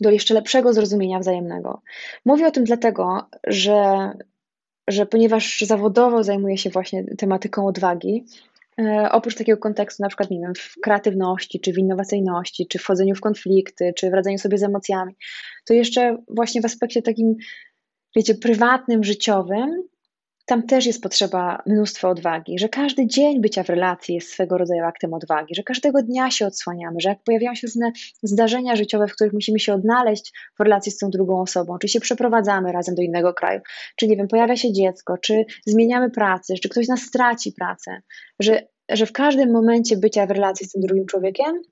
do 0.00 0.10
jeszcze 0.10 0.34
lepszego 0.34 0.72
zrozumienia 0.72 1.18
wzajemnego. 1.18 1.82
Mówię 2.24 2.46
o 2.46 2.50
tym 2.50 2.64
dlatego, 2.64 3.28
że, 3.46 4.10
że 4.88 5.06
ponieważ 5.06 5.60
zawodowo 5.60 6.22
zajmuję 6.22 6.58
się 6.58 6.70
właśnie 6.70 7.04
tematyką 7.04 7.66
odwagi, 7.66 8.24
E, 8.78 9.08
oprócz 9.12 9.34
takiego 9.34 9.58
kontekstu, 9.58 10.02
na 10.02 10.08
przykład, 10.08 10.30
nie 10.30 10.40
wiem, 10.40 10.54
w 10.54 10.74
kreatywności, 10.82 11.60
czy 11.60 11.72
w 11.72 11.78
innowacyjności, 11.78 12.66
czy 12.66 12.78
wchodzeniu 12.78 13.14
w 13.14 13.20
konflikty, 13.20 13.92
czy 13.96 14.10
w 14.10 14.14
radzeniu 14.14 14.38
sobie 14.38 14.58
z 14.58 14.62
emocjami, 14.62 15.16
to 15.64 15.74
jeszcze 15.74 16.16
właśnie 16.28 16.62
w 16.62 16.64
aspekcie 16.64 17.02
takim, 17.02 17.34
wiecie, 18.16 18.34
prywatnym, 18.34 19.04
życiowym, 19.04 19.82
tam 20.44 20.62
też 20.62 20.86
jest 20.86 21.02
potrzeba 21.02 21.62
mnóstwo 21.66 22.08
odwagi, 22.08 22.58
że 22.58 22.68
każdy 22.68 23.06
dzień 23.06 23.40
bycia 23.40 23.62
w 23.62 23.68
relacji 23.68 24.14
jest 24.14 24.32
swego 24.32 24.58
rodzaju 24.58 24.84
aktem 24.84 25.14
odwagi, 25.14 25.54
że 25.54 25.62
każdego 25.62 26.02
dnia 26.02 26.30
się 26.30 26.46
odsłaniamy, 26.46 27.00
że 27.00 27.08
jak 27.08 27.22
pojawiają 27.22 27.54
się 27.54 27.66
różne 27.66 27.92
zdarzenia 28.22 28.76
życiowe, 28.76 29.08
w 29.08 29.12
których 29.12 29.32
musimy 29.32 29.58
się 29.58 29.74
odnaleźć 29.74 30.32
w 30.58 30.62
relacji 30.62 30.92
z 30.92 30.98
tą 30.98 31.10
drugą 31.10 31.40
osobą, 31.40 31.78
czy 31.78 31.88
się 31.88 32.00
przeprowadzamy 32.00 32.72
razem 32.72 32.94
do 32.94 33.02
innego 33.02 33.34
kraju, 33.34 33.60
czy 33.96 34.08
nie 34.08 34.16
wiem, 34.16 34.28
pojawia 34.28 34.56
się 34.56 34.72
dziecko, 34.72 35.18
czy 35.18 35.44
zmieniamy 35.66 36.10
pracę, 36.10 36.54
czy 36.62 36.68
ktoś 36.68 36.88
nas 36.88 37.00
straci 37.00 37.52
pracę, 37.52 38.02
że, 38.40 38.66
że 38.88 39.06
w 39.06 39.12
każdym 39.12 39.52
momencie 39.52 39.96
bycia 39.96 40.26
w 40.26 40.30
relacji 40.30 40.66
z 40.66 40.72
tym 40.72 40.82
drugim 40.82 41.06
człowiekiem 41.06 41.62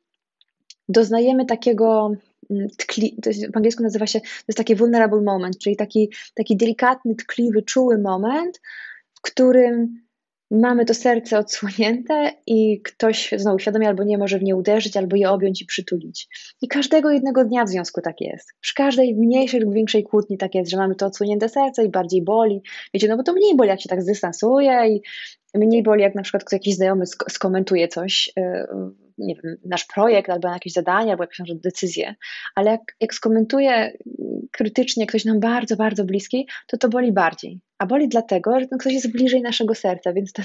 doznajemy 0.89 1.47
takiego 1.47 2.13
tkli, 2.79 3.17
to 3.23 3.31
jest, 3.31 3.47
po 3.53 3.57
angielsku 3.57 3.83
nazywa 3.83 4.07
się, 4.07 4.21
to 4.21 4.27
jest 4.49 4.59
taki 4.59 4.75
vulnerable 4.75 5.23
moment, 5.23 5.59
czyli 5.59 5.77
taki, 5.77 6.13
taki 6.35 6.57
delikatny, 6.57 7.15
tkliwy, 7.15 7.63
czuły 7.63 7.99
moment, 7.99 8.61
w 9.15 9.21
którym 9.21 10.01
mamy 10.51 10.85
to 10.85 10.95
serce 10.95 11.39
odsłonięte 11.39 12.33
i 12.47 12.83
ktoś 12.83 13.35
znowu 13.37 13.59
świadomie 13.59 13.89
albo 13.89 14.05
nie 14.05 14.19
może 14.19 14.39
w 14.39 14.43
nie 14.43 14.57
uderzyć, 14.57 14.97
albo 14.97 15.17
je 15.17 15.31
objąć 15.31 15.63
i 15.63 15.67
przytulić. 15.67 16.29
I 16.63 16.69
każdego 16.69 17.11
jednego 17.11 17.45
dnia 17.45 17.65
w 17.65 17.69
związku 17.69 18.01
tak 18.01 18.21
jest. 18.21 18.49
Przy 18.61 18.75
każdej 18.75 19.15
mniejszej 19.15 19.61
lub 19.61 19.75
większej 19.75 20.05
kłótni 20.05 20.39
tak 20.39 20.55
jest, 20.55 20.71
że 20.71 20.77
mamy 20.77 20.95
to 20.95 21.07
odsłonięte 21.07 21.49
serce 21.49 21.85
i 21.85 21.89
bardziej 21.89 22.23
boli. 22.23 22.63
Wiecie, 22.95 23.09
no 23.09 23.17
bo 23.17 23.23
to 23.23 23.33
mniej 23.33 23.57
boli, 23.57 23.69
jak 23.69 23.81
się 23.81 23.89
tak 23.89 24.03
zdystansuje 24.03 24.89
i 24.89 25.03
mniej 25.55 25.83
boli, 25.83 26.03
jak 26.03 26.15
na 26.15 26.23
przykład 26.23 26.53
jakiś 26.53 26.75
znajomy 26.75 27.05
skomentuje 27.07 27.89
coś, 27.89 28.33
y, 28.39 28.43
nie 29.21 29.35
wiem, 29.35 29.57
nasz 29.65 29.85
projekt 29.85 30.31
albo 30.31 30.49
jakieś 30.49 30.73
zadanie, 30.73 31.11
albo 31.11 31.23
jakąś 31.23 31.55
decyzję, 31.55 32.15
ale 32.55 32.71
jak, 32.71 32.81
jak 33.01 33.15
skomentuje 33.15 33.93
krytycznie 34.53 35.07
ktoś 35.07 35.25
nam 35.25 35.41
bardzo, 35.41 35.77
bardzo 35.77 36.05
bliski, 36.05 36.49
to 36.67 36.79
to 36.79 36.89
boli 36.89 37.13
bardziej. 37.13 37.61
A 37.79 37.87
boli 37.87 38.09
dlatego, 38.09 38.61
że 38.61 38.67
ten 38.67 38.79
ktoś 38.79 38.93
jest 38.93 39.13
bliżej 39.13 39.43
naszego 39.43 39.75
serca, 39.75 40.13
więc 40.13 40.33
ten, 40.33 40.45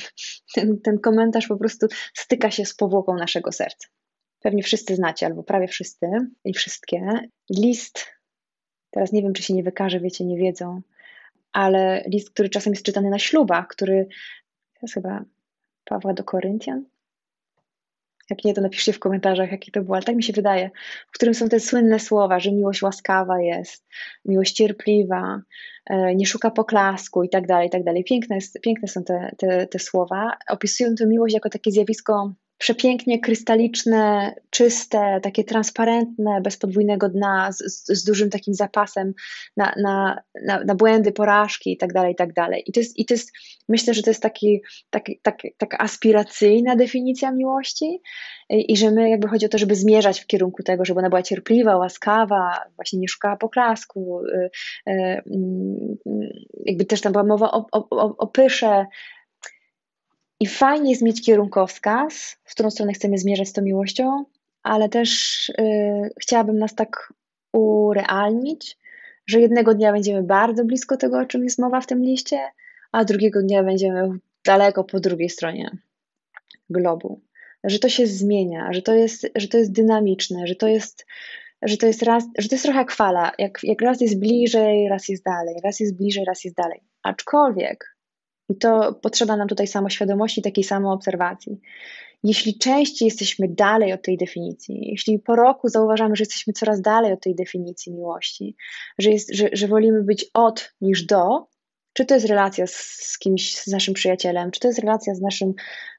ten, 0.55 0.82
ten 0.82 1.00
komentarz 1.00 1.48
po 1.48 1.58
prostu 1.58 1.88
styka 2.13 2.51
się 2.51 2.65
z 2.65 2.75
powłoką 2.75 3.15
naszego 3.15 3.51
serca. 3.51 3.88
Pewnie 4.39 4.63
wszyscy 4.63 4.96
znacie, 4.96 5.25
albo 5.25 5.44
prawie 5.44 5.67
wszyscy 5.67 6.08
i 6.46 6.53
wszystkie. 6.53 7.08
List, 7.50 8.05
teraz 8.91 9.12
nie 9.12 9.22
wiem, 9.22 9.34
czy 9.34 9.44
się 9.44 9.53
nie 9.53 9.63
wykaże, 9.63 10.00
wiecie, 10.00 10.25
nie 10.25 10.38
wiedzą, 10.38 10.82
ale 11.51 12.03
list, 12.08 12.29
który 12.29 12.50
czasem 12.50 12.74
jest 12.74 12.86
czytany 12.86 13.10
na 13.10 13.20
ślubach, 13.20 13.67
który 13.67 14.08
to 14.74 14.79
jest 14.82 14.94
chyba 14.94 15.25
Pawła 15.86 16.13
do 16.13 16.24
Koryntian, 16.24 16.86
jak 18.29 18.46
nie, 18.46 18.53
to 18.53 18.62
napiszcie 18.62 18.94
w 18.94 19.00
komentarzach, 19.00 19.51
jakie 19.51 19.72
to 19.72 19.82
było, 19.82 19.96
ale 19.96 20.03
tak 20.03 20.15
mi 20.15 20.24
się 20.24 20.34
wydaje, 20.34 20.70
w 21.08 21.12
którym 21.12 21.34
są 21.34 21.50
te 21.50 21.60
słynne 21.60 22.00
słowa, 22.00 22.39
że 22.39 22.51
miłość 22.51 22.82
łaskawa 22.82 23.41
jest, 23.41 23.88
miłość 24.25 24.55
cierpliwa, 24.55 25.41
e, 25.86 26.15
nie 26.15 26.25
szuka 26.25 26.51
poklasku 26.51 27.24
i 27.24 27.29
tak 27.29 27.48
dalej, 27.48 27.67
i 27.67 27.72
tak 27.72 27.84
dalej. 27.84 28.03
Piękne, 28.03 28.38
piękne 28.62 28.88
są 28.88 29.03
te, 29.03 29.36
te, 29.38 29.67
te 29.67 29.79
słowa. 29.79 30.32
Opisują 30.50 30.96
tę 30.96 31.08
miłość 31.08 31.34
jako 31.34 31.50
takie 31.50 31.72
zjawisko 31.72 32.34
przepięknie 32.57 33.19
krystaliczne, 33.19 34.35
czyste, 34.50 35.19
takie 35.24 35.43
transparentne, 35.43 36.41
bez 36.41 36.57
podwójnego 36.57 37.09
dna, 37.09 37.51
z, 37.51 37.88
z, 37.88 38.03
dużym 38.03 38.29
takim 38.29 38.53
zapasem 38.53 39.13
na, 39.57 39.74
na, 39.83 40.21
na, 40.45 40.63
na, 40.63 40.75
błędy, 40.75 41.12
porażki 41.12 41.71
i 41.71 41.77
tak 41.77 41.93
dalej, 41.93 42.13
i 42.13 42.15
tak. 42.15 42.29
I 42.65 42.71
to 42.71 42.79
jest, 42.79 43.00
i 43.00 43.05
to 43.05 43.13
jest 43.13 43.31
myślę, 43.69 43.93
że 43.93 44.03
to 44.03 44.09
jest 44.09 44.21
taki, 44.21 44.62
taki, 44.89 45.19
taka 45.57 45.77
aspiracyjna 45.77 46.75
definicja 46.75 47.31
miłości 47.31 48.01
i, 48.50 48.71
i, 48.71 48.77
że 48.77 48.91
my 48.91 49.09
jakby 49.09 49.27
chodzi 49.27 49.45
o 49.45 49.50
to, 49.50 49.57
żeby 49.57 49.75
zmierzać 49.75 50.19
w 50.19 50.27
kierunku 50.27 50.63
tego, 50.63 50.85
żeby 50.85 51.00
ona 51.00 51.09
była 51.09 51.24
cierpliwa, 51.24 51.77
łaskawa, 51.77 52.65
właśnie 52.75 53.00
nie 53.00 53.07
szukała 53.07 53.38
poklasku, 53.38 54.21
y, 54.25 54.50
y, 54.89 54.93
y, 54.93 56.45
jakby 56.65 56.85
też 56.85 57.01
tam 57.01 57.12
była 57.12 57.24
mowa 57.24 57.51
o, 57.51 57.65
o, 57.71 57.89
o, 57.89 58.17
o 58.17 58.27
pysze, 58.27 58.85
i 60.39 60.48
fajnie 60.48 60.89
jest 60.89 61.01
mieć 61.01 61.25
kierunkowskaz, 61.25 62.38
w 62.44 62.51
którą 62.51 62.70
stronę 62.70 62.94
chcemy 62.94 63.18
zmierzać 63.18 63.48
z 63.48 63.54
tą 63.54 63.62
miłością, 63.62 64.25
ale 64.63 64.89
też 64.89 65.51
yy, 65.58 66.10
chciałabym 66.22 66.58
nas 66.58 66.75
tak 66.75 67.13
urealnić, 67.54 68.77
że 69.27 69.42
jednego 69.42 69.74
dnia 69.74 69.92
będziemy 69.92 70.24
bardzo 70.24 70.65
blisko 70.65 70.98
tego, 70.98 71.20
o 71.20 71.25
czym 71.25 71.44
jest 71.44 71.60
mowa 71.60 71.82
w 71.82 71.88
tym 71.88 72.04
liście, 72.04 72.39
a 72.92 73.06
drugiego 73.06 73.42
dnia 73.42 73.63
będziemy 73.63 74.10
daleko 74.46 74.84
po 74.84 75.00
drugiej 75.00 75.30
stronie 75.30 75.77
globu. 76.70 77.22
Że 77.63 77.80
to 77.80 77.89
się 77.89 78.08
zmienia, 78.08 78.74
że 78.74 78.82
to 78.82 78.94
jest, 78.94 79.27
że 79.36 79.48
to 79.48 79.58
jest 79.58 79.72
dynamiczne, 79.72 80.48
że 80.48 80.56
to 80.56 80.68
jest, 80.68 81.06
że 81.62 81.77
to 81.77 81.88
jest 81.88 82.04
raz, 82.04 82.24
że 82.38 82.50
to 82.50 82.56
jest 82.56 82.63
trochę 82.63 82.80
jak 82.80 82.92
fala. 82.92 83.32
Jak, 83.38 83.60
jak 83.63 83.82
raz 83.82 84.01
jest 84.01 84.20
bliżej, 84.20 84.89
raz 84.89 85.10
jest 85.10 85.24
dalej, 85.24 85.56
raz 85.63 85.80
jest 85.80 85.98
bliżej, 85.98 86.25
raz 86.25 86.44
jest 86.44 86.58
dalej. 86.58 86.82
Aczkolwiek 87.04 87.95
i 88.50 88.56
to 88.58 88.94
potrzeba 89.02 89.38
nam 89.38 89.48
tutaj 89.48 89.68
samoświadomości, 89.68 90.42
takiej 90.42 90.64
samoobserwacji. 90.64 91.60
Jeśli 92.24 92.58
częściej 92.58 93.06
jesteśmy 93.06 93.48
dalej 93.48 93.94
od 93.94 94.02
tej 94.02 94.18
definicji, 94.18 94.88
jeśli 94.90 95.20
po 95.20 95.36
roku 95.36 95.70
zauważamy, 95.70 96.16
że 96.16 96.22
jesteśmy 96.22 96.54
coraz 96.54 96.82
dalej 96.82 97.14
od 97.14 97.22
tej 97.22 97.36
definicji 97.36 97.94
miłości, 97.94 98.56
że, 98.98 99.10
jest, 99.10 99.36
że, 99.36 99.50
że 99.54 99.68
wolimy 99.68 100.04
być 100.04 100.25
od 100.34 100.74
niż 100.82 101.06
do, 101.06 101.48
czy 101.94 102.06
to 102.06 102.14
jest 102.14 102.28
relacja 102.28 102.68
z, 102.68 102.75
z 102.82 103.20
kimś, 103.20 103.58
z 103.58 103.68
naszym 103.68 103.94
przyjacielem, 103.94 104.52
czy 104.52 104.60
to 104.60 104.68
jest 104.68 104.80
relacja 104.80 105.16
z 105.16 105.22
naszym 105.22 105.54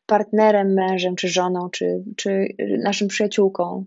partnerem, 0.06 0.74
mężem, 0.74 1.16
czy 1.16 1.28
żoną, 1.28 1.70
czy, 1.70 2.04
czy 2.16 2.46
naszym 2.78 3.08
przyjaciółką, 3.08 3.84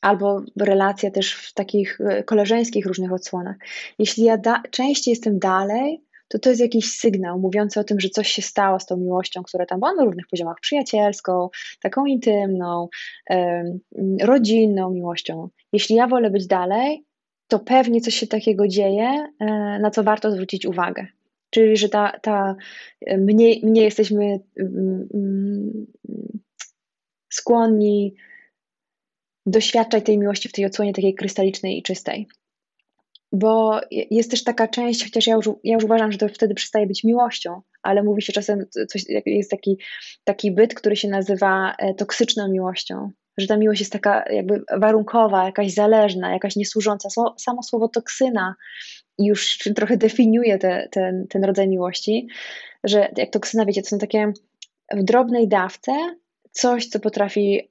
albo 0.00 0.42
relacja 0.60 1.10
też 1.10 1.34
w 1.34 1.54
takich 1.54 2.00
e, 2.00 2.24
koleżeńskich 2.24 2.86
różnych 2.86 3.12
odsłonach. 3.12 3.56
Jeśli 3.98 4.24
ja 4.24 4.38
da, 4.38 4.62
częściej 4.70 5.12
jestem 5.12 5.38
dalej, 5.38 6.04
to 6.30 6.38
to 6.38 6.48
jest 6.48 6.60
jakiś 6.60 6.92
sygnał 6.92 7.38
mówiący 7.38 7.80
o 7.80 7.84
tym, 7.84 8.00
że 8.00 8.08
coś 8.08 8.28
się 8.28 8.42
stało 8.42 8.80
z 8.80 8.86
tą 8.86 8.96
miłością, 8.96 9.42
która 9.42 9.66
tam 9.66 9.80
była 9.80 9.94
na 9.94 10.04
różnych 10.04 10.26
poziomach, 10.30 10.56
przyjacielską, 10.60 11.48
taką 11.80 12.06
intymną, 12.06 12.88
rodzinną 14.20 14.90
miłością. 14.90 15.48
Jeśli 15.72 15.96
ja 15.96 16.06
wolę 16.06 16.30
być 16.30 16.46
dalej, 16.46 17.04
to 17.48 17.58
pewnie 17.58 18.00
coś 18.00 18.14
się 18.14 18.26
takiego 18.26 18.68
dzieje, 18.68 19.28
e, 19.40 19.78
na 19.78 19.90
co 19.90 20.02
warto 20.02 20.30
zwrócić 20.30 20.66
uwagę. 20.66 21.06
Czyli, 21.50 21.76
że 21.76 21.88
ta, 21.88 22.18
ta 22.22 22.56
mniej, 23.18 23.60
mniej 23.64 23.84
jesteśmy 23.84 24.40
skłonni 27.32 28.14
doświadczać 29.46 30.04
tej 30.04 30.18
miłości 30.18 30.48
w 30.48 30.52
tej 30.52 30.66
odsłonie 30.66 30.92
takiej 30.92 31.14
krystalicznej 31.14 31.78
i 31.78 31.82
czystej 31.82 32.28
bo 33.32 33.80
jest 33.90 34.30
też 34.30 34.44
taka 34.44 34.68
część, 34.68 35.04
chociaż 35.04 35.26
ja 35.26 35.34
już, 35.34 35.46
ja 35.64 35.74
już 35.74 35.84
uważam, 35.84 36.12
że 36.12 36.18
to 36.18 36.28
wtedy 36.28 36.54
przestaje 36.54 36.86
być 36.86 37.04
miłością, 37.04 37.62
ale 37.82 38.02
mówi 38.02 38.22
się 38.22 38.32
czasem, 38.32 38.66
coś, 38.88 39.04
jest 39.26 39.50
taki, 39.50 39.78
taki 40.24 40.52
byt, 40.52 40.74
który 40.74 40.96
się 40.96 41.08
nazywa 41.08 41.74
e, 41.78 41.94
toksyczną 41.94 42.48
miłością, 42.48 43.10
że 43.38 43.46
ta 43.46 43.56
miłość 43.56 43.80
jest 43.80 43.92
taka 43.92 44.24
jakby 44.32 44.62
warunkowa, 44.76 45.44
jakaś 45.44 45.72
zależna, 45.72 46.32
jakaś 46.32 46.56
niesłużąca. 46.56 47.08
Samo 47.38 47.62
słowo 47.62 47.88
toksyna 47.88 48.54
już 49.18 49.58
trochę 49.76 49.96
definiuje 49.96 50.58
te, 50.58 50.88
ten, 50.90 51.26
ten 51.28 51.44
rodzaj 51.44 51.68
miłości, 51.68 52.28
że 52.84 53.08
jak 53.16 53.30
toksyna, 53.30 53.64
wiecie, 53.64 53.82
to 53.82 53.88
są 53.88 53.98
takie 53.98 54.32
w 54.92 55.02
drobnej 55.02 55.48
dawce 55.48 55.92
coś, 56.50 56.88
co 56.88 57.00
potrafi 57.00 57.68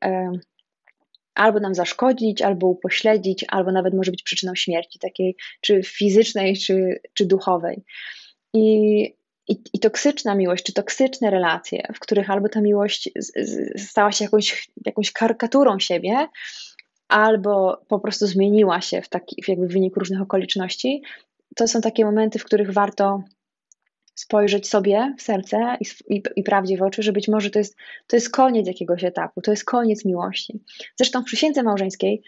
albo 1.39 1.60
nam 1.60 1.75
zaszkodzić, 1.75 2.41
albo 2.41 2.67
upośledzić, 2.67 3.46
albo 3.48 3.72
nawet 3.72 3.93
może 3.93 4.12
być 4.12 4.24
przyczyną 4.24 4.55
śmierci, 4.55 5.00
takiej 5.00 5.36
czy 5.62 5.84
fizycznej, 5.84 6.58
czy, 6.58 7.00
czy 7.13 7.25
duchowej. 7.25 7.84
I, 8.53 9.01
i, 9.48 9.62
I 9.74 9.79
toksyczna 9.79 10.36
miłość, 10.36 10.63
czy 10.63 10.74
toksyczne 10.74 11.29
relacje, 11.29 11.88
w 11.96 12.00
których 12.00 12.29
albo 12.29 12.50
ta 12.50 12.62
miłość 12.62 13.10
stała 13.77 14.12
się 14.12 14.25
jakąś, 14.25 14.69
jakąś 14.86 15.12
karykaturą 15.12 15.79
siebie, 15.79 16.27
albo 17.08 17.81
po 17.88 18.00
prostu 18.00 18.27
zmieniła 18.27 18.81
się 18.81 19.01
w, 19.01 19.10
taki, 19.10 19.43
w 19.43 19.48
jakby 19.48 19.67
wyniku 19.67 20.00
różnych 20.00 20.22
okoliczności, 20.22 21.01
to 21.55 21.67
są 21.67 21.81
takie 21.81 22.05
momenty, 22.05 22.39
w 22.39 22.43
których 22.43 22.74
warto 22.74 23.24
spojrzeć 24.20 24.70
sobie 24.70 25.16
w 25.18 25.22
serce 25.22 25.78
i, 25.80 26.14
i, 26.16 26.24
i, 26.36 26.44
prawdzie 26.44 26.78
w 26.78 26.82
oczy, 26.82 27.04
że 27.04 27.12
być 27.12 27.28
może 27.28 27.50
to 27.50 27.60
jest, 27.60 27.76
to 28.08 28.16
jest 28.16 28.30
koniec 28.30 28.68
jakiegoś 28.68 29.04
etapu, 29.04 29.42
to 29.42 29.52
jest 29.52 29.66
koniec 29.66 30.06
miłości. 30.06 30.60
Zresztą 30.96 31.22
w 31.22 31.26
przysiędze 31.26 31.64
małżeńskiej 31.64 32.22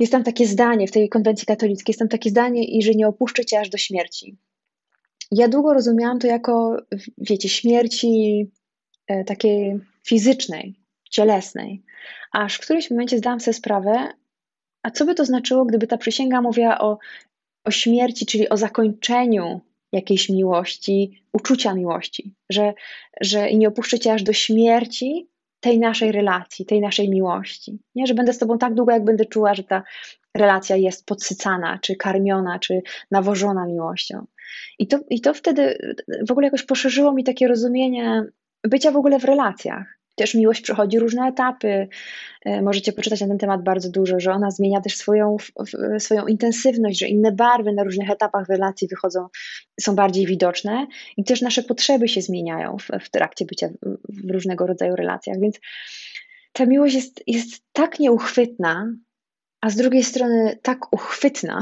jest 0.00 0.12
tam 0.12 0.24
takie 0.24 0.46
zdanie 0.46 0.86
w 0.86 0.90
tej 0.90 1.08
konwencji 1.08 1.46
katolickiej, 1.46 1.92
jest 1.92 1.98
tam 1.98 2.08
takie 2.08 2.30
zdanie, 2.30 2.64
i 2.64 2.82
że 2.82 2.92
nie 2.92 3.08
opuszczę 3.08 3.44
cię 3.44 3.60
aż 3.60 3.68
do 3.68 3.78
śmierci. 3.78 4.36
Ja 5.30 5.48
długo 5.48 5.74
rozumiałam 5.74 6.18
to 6.18 6.26
jako, 6.26 6.76
wiecie, 7.18 7.48
śmierci 7.48 8.46
e, 9.06 9.24
takiej 9.24 9.80
fizycznej, 10.06 10.74
cielesnej, 11.10 11.82
aż 12.32 12.54
w 12.54 12.60
którymś 12.60 12.90
momencie 12.90 13.18
zdałam 13.18 13.40
sobie 13.40 13.54
sprawę, 13.54 14.08
a 14.82 14.90
co 14.90 15.04
by 15.04 15.14
to 15.14 15.24
znaczyło, 15.24 15.64
gdyby 15.64 15.86
ta 15.86 15.96
przysięga 15.96 16.42
mówiła 16.42 16.78
o, 16.78 16.98
o 17.64 17.70
śmierci, 17.70 18.26
czyli 18.26 18.48
o 18.48 18.56
zakończeniu 18.56 19.60
jakiejś 19.92 20.28
miłości, 20.28 21.22
uczucia 21.32 21.74
miłości, 21.74 22.34
że, 22.50 22.72
że 23.20 23.52
nie 23.52 23.68
opuszczę 23.68 23.98
cię 23.98 24.12
aż 24.12 24.22
do 24.22 24.32
śmierci 24.32 25.28
tej 25.60 25.78
naszej 25.78 26.12
relacji, 26.12 26.66
tej 26.66 26.80
naszej 26.80 27.10
miłości. 27.10 27.78
Nie, 27.94 28.06
że 28.06 28.14
będę 28.14 28.32
z 28.32 28.38
tobą 28.38 28.58
tak 28.58 28.74
długo, 28.74 28.92
jak 28.92 29.04
będę 29.04 29.24
czuła, 29.24 29.54
że 29.54 29.64
ta 29.64 29.82
relacja 30.36 30.76
jest 30.76 31.06
podsycana, 31.06 31.78
czy 31.82 31.96
karmiona, 31.96 32.58
czy 32.58 32.82
nawożona 33.10 33.66
miłością. 33.66 34.26
I 34.78 34.86
to, 34.86 34.98
I 35.10 35.20
to 35.20 35.34
wtedy 35.34 35.94
w 36.28 36.30
ogóle 36.30 36.46
jakoś 36.46 36.62
poszerzyło 36.62 37.12
mi 37.12 37.24
takie 37.24 37.48
rozumienie 37.48 38.24
bycia 38.62 38.90
w 38.90 38.96
ogóle 38.96 39.18
w 39.18 39.24
relacjach. 39.24 39.99
Też 40.20 40.34
miłość 40.34 40.60
przechodzi 40.60 40.98
różne 40.98 41.26
etapy. 41.26 41.88
E, 42.44 42.62
możecie 42.62 42.92
poczytać 42.92 43.20
na 43.20 43.26
ten 43.26 43.38
temat 43.38 43.62
bardzo 43.62 43.90
dużo, 43.90 44.20
że 44.20 44.32
ona 44.32 44.50
zmienia 44.50 44.80
też 44.80 44.96
swoją, 44.96 45.36
swoją 45.98 46.26
intensywność, 46.26 46.98
że 46.98 47.06
inne 47.06 47.32
barwy 47.32 47.72
na 47.72 47.84
różnych 47.84 48.10
etapach 48.10 48.48
relacji 48.48 48.88
wychodzą, 48.88 49.26
są 49.80 49.94
bardziej 49.94 50.26
widoczne 50.26 50.86
i 51.16 51.24
też 51.24 51.42
nasze 51.42 51.62
potrzeby 51.62 52.08
się 52.08 52.22
zmieniają 52.22 52.76
w, 52.78 53.04
w 53.04 53.10
trakcie 53.10 53.44
bycia 53.44 53.68
w, 54.08 54.30
różnego 54.30 54.66
rodzaju 54.66 54.96
relacjach. 54.96 55.40
Więc 55.40 55.60
ta 56.52 56.66
miłość 56.66 56.94
jest, 56.94 57.22
jest 57.26 57.62
tak 57.72 57.98
nieuchwytna, 57.98 58.92
a 59.60 59.70
z 59.70 59.76
drugiej 59.76 60.04
strony 60.04 60.58
tak 60.62 60.92
uchwytna, 60.92 61.60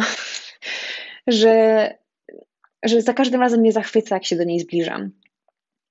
że, 1.26 1.94
że 2.84 3.02
za 3.02 3.14
każdym 3.14 3.40
razem 3.40 3.60
mnie 3.60 3.72
zachwyca, 3.72 4.14
jak 4.14 4.24
się 4.24 4.36
do 4.36 4.44
niej 4.44 4.60
zbliżam. 4.60 5.10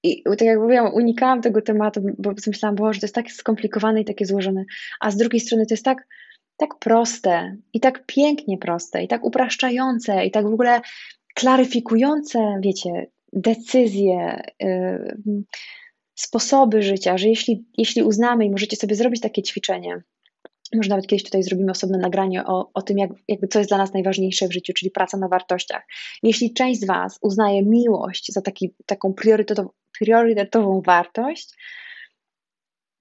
I 0.04 0.24
tak 0.24 0.42
jak 0.42 0.60
mówiłam, 0.60 0.94
unikałam 0.94 1.42
tego 1.42 1.62
tematu, 1.62 2.02
bo 2.18 2.34
myślałam, 2.48 2.76
Boże, 2.76 3.00
to 3.00 3.06
jest 3.06 3.16
tak 3.16 3.32
skomplikowane 3.32 4.02
i 4.02 4.06
takie 4.06 4.26
złożone, 4.26 4.66
a 5.00 5.12
z 5.12 5.18
drugiej 5.18 5.40
strony 5.40 5.66
to 5.66 5.74
jest 5.74 5.86
tak, 5.86 6.08
tak 6.58 6.80
proste 6.80 7.58
i 7.74 7.80
tak 7.80 8.06
pięknie 8.06 8.58
proste 8.58 9.04
i 9.04 9.08
tak 9.08 9.24
upraszczające 9.24 10.26
i 10.26 10.32
tak 10.32 10.44
w 10.44 10.54
ogóle 10.54 10.82
klaryfikujące, 11.36 12.60
wiecie, 12.64 13.08
decyzje, 13.34 14.42
yy, 14.60 15.44
sposoby 16.16 16.82
życia, 16.82 17.18
że 17.18 17.28
jeśli, 17.28 17.66
jeśli 17.78 18.04
uznamy 18.04 18.46
i 18.46 18.52
możecie 18.52 18.78
sobie 18.78 18.96
zrobić 18.96 19.22
takie 19.22 19.44
ćwiczenie, 19.44 20.02
może 20.76 20.90
nawet 20.90 21.08
kiedyś 21.08 21.24
tutaj 21.24 21.44
zrobimy 21.44 21.72
osobne 21.72 21.98
nagranie 21.98 22.46
o, 22.46 22.70
o 22.74 22.82
tym, 22.82 22.98
jak, 22.98 23.12
jakby 23.28 23.48
co 23.48 23.60
jest 23.60 23.70
dla 23.70 23.78
nas 23.78 23.94
najważniejsze 23.94 24.48
w 24.48 24.54
życiu, 24.54 24.74
czyli 24.74 24.92
praca 24.92 25.18
na 25.18 25.28
wartościach. 25.28 25.84
Jeśli 26.24 26.54
część 26.54 26.82
z 26.82 26.86
Was 26.86 27.20
uznaje 27.22 27.66
miłość 27.66 28.34
za 28.34 28.42
taki, 28.42 28.74
taką 28.86 29.14
priorytetową, 29.14 29.70
priorytetową 30.00 30.82
wartość, 30.82 31.54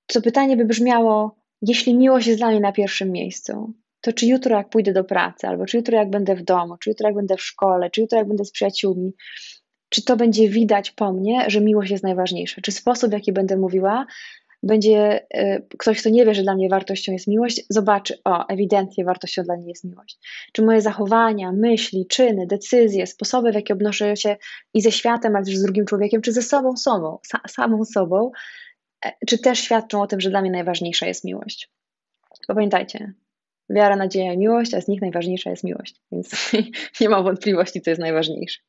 to 0.07 0.21
pytanie 0.21 0.57
by 0.57 0.65
brzmiało: 0.65 1.37
jeśli 1.63 1.95
miłość 1.95 2.27
jest 2.27 2.41
dla 2.41 2.51
mnie 2.51 2.61
na 2.61 2.73
pierwszym 2.73 3.13
miejscu, 3.13 3.75
to 4.01 4.13
czy 4.13 4.27
jutro, 4.27 4.57
jak 4.57 4.69
pójdę 4.69 4.93
do 4.93 5.05
pracy, 5.05 5.49
albo 5.49 5.67
czy 5.67 5.77
jutro, 5.77 5.97
jak 5.97 6.11
będę 6.11 6.35
w 6.35 6.43
domu, 6.43 6.77
czy 6.77 6.91
jutro, 6.91 7.09
jak 7.09 7.17
będę 7.17 7.37
w 7.37 7.43
szkole, 7.43 7.91
czy 7.91 8.01
jutro, 8.01 8.19
jak 8.19 8.29
będę 8.29 8.45
z 8.45 8.51
przyjaciółmi, 8.51 9.13
czy 9.89 10.05
to 10.05 10.17
będzie 10.17 10.49
widać 10.49 10.91
po 10.91 11.13
mnie, 11.13 11.45
że 11.51 11.61
miłość 11.61 11.91
jest 11.91 12.05
najważniejsza? 12.05 12.61
Czy 12.61 12.73
sposób, 12.73 13.11
w 13.11 13.13
jaki 13.13 13.33
będę 13.33 13.57
mówiła, 13.57 14.07
będzie 14.67 15.27
e, 15.31 15.63
ktoś, 15.79 16.01
kto 16.01 16.11
nie 16.11 16.27
wie, 16.27 16.35
że 16.35 16.43
dla 16.43 16.55
mnie 16.55 16.69
wartością 16.69 17.13
jest 17.13 17.27
miłość, 17.27 17.63
zobaczy, 17.69 18.19
o, 18.25 18.49
ewidentnie 18.49 19.05
wartością 19.05 19.43
dla 19.43 19.57
niej 19.57 19.69
jest 19.69 19.85
miłość. 19.85 20.19
Czy 20.53 20.63
moje 20.63 20.81
zachowania, 20.81 21.53
myśli, 21.53 22.07
czyny, 22.07 22.47
decyzje, 22.47 23.07
sposoby, 23.07 23.53
w 23.53 23.55
jaki 23.55 23.73
obnoszę 23.73 24.17
się 24.17 24.37
i 24.75 24.81
ze 24.81 24.93
światem, 24.93 25.37
ale 25.37 25.45
też 25.45 25.57
z 25.57 25.63
drugim 25.63 25.87
człowiekiem, 25.87 26.23
czy 26.23 26.33
ze 26.33 26.43
sobą, 26.43 26.77
sobą 26.77 27.19
samą 27.49 27.85
sobą, 27.85 28.31
e, 29.05 29.13
czy 29.27 29.39
też 29.39 29.59
świadczą 29.59 30.03
o 30.03 30.07
tym, 30.07 30.21
że 30.21 30.31
dla 30.31 30.41
mnie 30.41 30.51
najważniejsza 30.51 31.07
jest 31.07 31.25
miłość. 31.25 31.71
Pamiętajcie, 32.47 33.13
wiara, 33.71 33.97
nadzieja, 33.97 34.37
miłość, 34.37 34.75
a 34.75 34.81
z 34.81 34.89
nich 34.89 35.01
najważniejsza 35.01 35.51
jest 35.51 35.65
miłość, 35.65 36.01
więc 36.13 36.53
nie 37.01 37.09
ma 37.09 37.23
wątpliwości, 37.23 37.81
co 37.81 37.91
jest 37.91 38.01
najważniejsze. 38.01 38.61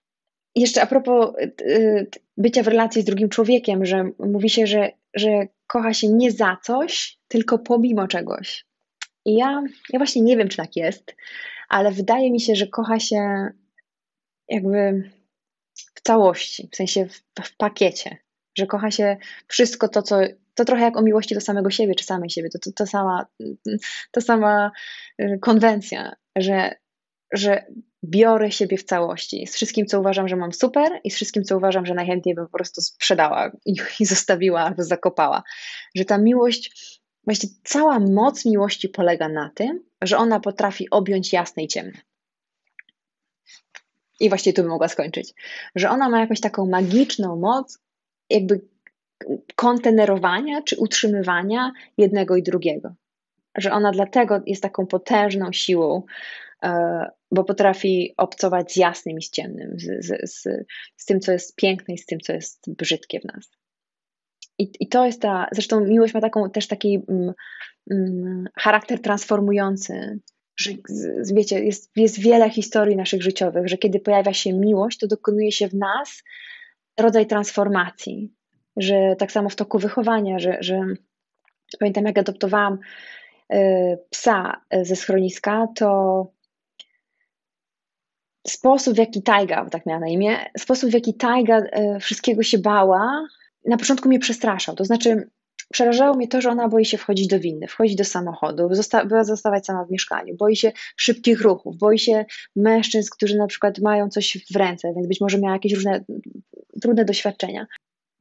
Jeszcze 0.55 0.81
a 0.81 0.85
propos 0.85 1.35
e, 1.39 2.05
bycia 2.37 2.63
w 2.63 2.67
relacji 2.67 3.01
z 3.01 3.05
drugim 3.05 3.29
człowiekiem, 3.29 3.85
że 3.85 4.09
mówi 4.19 4.49
się, 4.49 4.67
że, 4.67 4.91
że 5.13 5.47
kocha 5.67 5.93
się 5.93 6.09
nie 6.09 6.31
za 6.31 6.57
coś, 6.63 7.17
tylko 7.27 7.59
pomimo 7.59 8.07
czegoś. 8.07 8.65
I 9.25 9.35
ja, 9.35 9.63
ja 9.89 9.99
właśnie 9.99 10.21
nie 10.21 10.37
wiem, 10.37 10.47
czy 10.47 10.57
tak 10.57 10.75
jest, 10.75 11.15
ale 11.69 11.91
wydaje 11.91 12.31
mi 12.31 12.41
się, 12.41 12.55
że 12.55 12.67
kocha 12.67 12.99
się 12.99 13.49
jakby 14.49 15.11
w 15.95 16.01
całości, 16.01 16.69
w 16.71 16.75
sensie 16.75 17.05
w, 17.05 17.43
w 17.43 17.57
pakiecie, 17.57 18.17
że 18.57 18.67
kocha 18.67 18.91
się 18.91 19.17
wszystko 19.47 19.87
to, 19.87 20.01
co. 20.01 20.19
To 20.55 20.65
trochę 20.65 20.83
jak 20.83 20.97
o 20.97 21.01
miłości 21.01 21.35
do 21.35 21.41
samego 21.41 21.69
siebie 21.69 21.95
czy 21.95 22.05
samej 22.05 22.29
siebie. 22.29 22.49
To, 22.49 22.59
to, 22.59 22.71
to, 22.71 22.85
sama, 22.85 23.25
to 24.11 24.21
sama 24.21 24.71
y, 25.21 25.39
konwencja, 25.41 26.15
że, 26.35 26.75
że 27.31 27.65
biorę 28.03 28.51
siebie 28.51 28.77
w 28.77 28.83
całości. 28.83 29.47
Z 29.47 29.55
wszystkim, 29.55 29.85
co 29.85 29.99
uważam, 29.99 30.27
że 30.27 30.35
mam 30.35 30.53
super 30.53 30.99
i 31.03 31.11
z 31.11 31.15
wszystkim, 31.15 31.43
co 31.43 31.57
uważam, 31.57 31.85
że 31.85 31.93
najchętniej 31.93 32.35
bym 32.35 32.45
po 32.45 32.51
prostu 32.51 32.81
sprzedała 32.81 33.51
i, 33.65 33.75
i 33.99 34.05
zostawiła 34.05 34.61
albo 34.61 34.83
zakopała. 34.83 35.43
Że 35.95 36.05
ta 36.05 36.17
miłość, 36.17 36.99
właściwie 37.23 37.53
cała 37.63 37.99
moc 37.99 38.45
miłości 38.45 38.89
polega 38.89 39.29
na 39.29 39.51
tym, 39.55 39.83
że 40.01 40.17
ona 40.17 40.39
potrafi 40.39 40.89
objąć 40.89 41.33
jasne 41.33 41.63
i 41.63 41.67
ciemne. 41.67 41.99
I 44.19 44.29
właściwie 44.29 44.53
tu 44.53 44.61
bym 44.61 44.71
mogła 44.71 44.87
skończyć. 44.87 45.33
Że 45.75 45.89
ona 45.89 46.09
ma 46.09 46.19
jakąś 46.19 46.41
taką 46.41 46.65
magiczną 46.65 47.35
moc, 47.35 47.79
jakby 48.29 48.61
kontenerowania 49.55 50.61
czy 50.61 50.77
utrzymywania 50.77 51.71
jednego 51.97 52.35
i 52.35 52.43
drugiego. 52.43 52.93
Że 53.57 53.71
ona 53.71 53.91
dlatego 53.91 54.41
jest 54.45 54.63
taką 54.63 54.87
potężną 54.87 55.51
siłą, 55.51 56.03
E, 56.63 57.11
bo 57.31 57.43
potrafi 57.43 58.13
obcować 58.17 58.71
z 58.71 58.75
jasnym 58.75 59.17
i 59.17 59.21
z 59.21 59.29
ciemnym, 59.29 59.79
z, 59.79 60.05
z, 60.05 60.31
z, 60.31 60.65
z 60.97 61.05
tym, 61.05 61.19
co 61.19 61.31
jest 61.31 61.55
piękne 61.55 61.93
i 61.93 61.97
z 61.97 62.05
tym, 62.05 62.19
co 62.19 62.33
jest 62.33 62.63
brzydkie 62.67 63.19
w 63.19 63.25
nas. 63.25 63.49
I, 64.59 64.71
I 64.79 64.87
to 64.87 65.05
jest 65.05 65.21
ta, 65.21 65.47
zresztą 65.51 65.79
miłość 65.79 66.13
ma 66.13 66.21
taką, 66.21 66.49
też 66.49 66.67
taki 66.67 66.99
mm, 67.09 67.33
mm, 67.91 68.45
charakter 68.55 69.01
transformujący, 69.01 70.19
że 70.59 70.71
wiecie, 71.33 71.63
jest, 71.63 71.91
jest 71.95 72.19
wiele 72.19 72.49
historii 72.49 72.95
naszych 72.95 73.21
życiowych, 73.21 73.67
że 73.67 73.77
kiedy 73.77 73.99
pojawia 73.99 74.33
się 74.33 74.53
miłość, 74.53 74.97
to 74.97 75.07
dokonuje 75.07 75.51
się 75.51 75.67
w 75.67 75.73
nas 75.73 76.23
rodzaj 76.99 77.27
transformacji, 77.27 78.33
że 78.77 79.15
tak 79.17 79.31
samo 79.31 79.49
w 79.49 79.55
toku 79.55 79.79
wychowania, 79.79 80.39
że, 80.39 80.57
że 80.59 80.81
pamiętam 81.79 82.05
jak 82.05 82.17
adoptowałam 82.17 82.79
y, 83.53 83.57
psa 84.09 84.61
ze 84.81 84.95
schroniska, 84.95 85.67
to 85.75 86.31
sposób, 88.49 88.93
w 88.93 88.97
jaki 88.97 89.21
Tajga, 89.21 89.65
tak 89.69 89.85
miała 89.85 89.99
na 89.99 90.07
imię, 90.07 90.37
sposób, 90.57 90.89
w 90.89 90.93
jaki 90.93 91.13
Tajga 91.13 91.57
e, 91.57 91.99
wszystkiego 91.99 92.43
się 92.43 92.57
bała, 92.57 93.27
na 93.65 93.77
początku 93.77 94.09
mnie 94.09 94.19
przestraszał. 94.19 94.75
To 94.75 94.85
znaczy, 94.85 95.29
przerażało 95.71 96.15
mnie 96.15 96.27
to, 96.27 96.41
że 96.41 96.49
ona 96.49 96.67
boi 96.67 96.85
się 96.85 96.97
wchodzić 96.97 97.27
do 97.27 97.39
windy, 97.39 97.67
wchodzić 97.67 97.95
do 97.95 98.03
samochodu, 98.03 98.69
zosta- 98.71 99.23
zostawać 99.23 99.65
sama 99.65 99.85
w 99.85 99.91
mieszkaniu, 99.91 100.35
boi 100.35 100.55
się 100.55 100.71
szybkich 100.95 101.41
ruchów, 101.41 101.77
boi 101.77 101.99
się 101.99 102.25
mężczyzn, 102.55 103.09
którzy 103.11 103.37
na 103.37 103.47
przykład 103.47 103.79
mają 103.79 104.09
coś 104.09 104.37
w 104.51 104.55
ręce, 104.55 104.93
więc 104.95 105.07
być 105.07 105.21
może 105.21 105.39
miała 105.39 105.53
jakieś 105.53 105.73
różne 105.73 106.05
trudne 106.81 107.05
doświadczenia. 107.05 107.67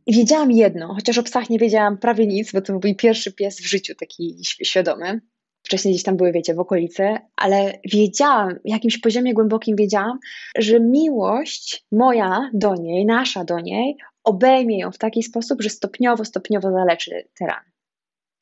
I 0.06 0.14
wiedziałam 0.14 0.52
jedno, 0.52 0.94
chociaż 0.94 1.18
o 1.18 1.22
psach 1.22 1.50
nie 1.50 1.58
wiedziałam 1.58 1.98
prawie 1.98 2.26
nic, 2.26 2.52
bo 2.52 2.60
to 2.60 2.72
był 2.72 2.80
mój 2.84 2.96
pierwszy 2.96 3.32
pies 3.32 3.60
w 3.60 3.66
życiu, 3.66 3.94
taki 3.94 4.36
świadomy 4.42 5.20
wcześniej 5.66 5.94
gdzieś 5.94 6.02
tam 6.02 6.16
były, 6.16 6.32
wiecie, 6.32 6.54
w 6.54 6.60
okolicy, 6.60 7.16
ale 7.36 7.72
wiedziałam, 7.84 8.54
w 8.54 8.68
jakimś 8.68 8.98
poziomie 8.98 9.34
głębokim 9.34 9.76
wiedziałam, 9.76 10.18
że 10.58 10.80
miłość 10.80 11.86
moja 11.92 12.50
do 12.54 12.74
niej, 12.74 13.06
nasza 13.06 13.44
do 13.44 13.60
niej, 13.60 13.96
obejmie 14.24 14.78
ją 14.78 14.92
w 14.92 14.98
taki 14.98 15.22
sposób, 15.22 15.62
że 15.62 15.68
stopniowo, 15.68 16.24
stopniowo 16.24 16.70
zaleczy 16.70 17.28
te 17.38 17.46
rany, 17.46 17.70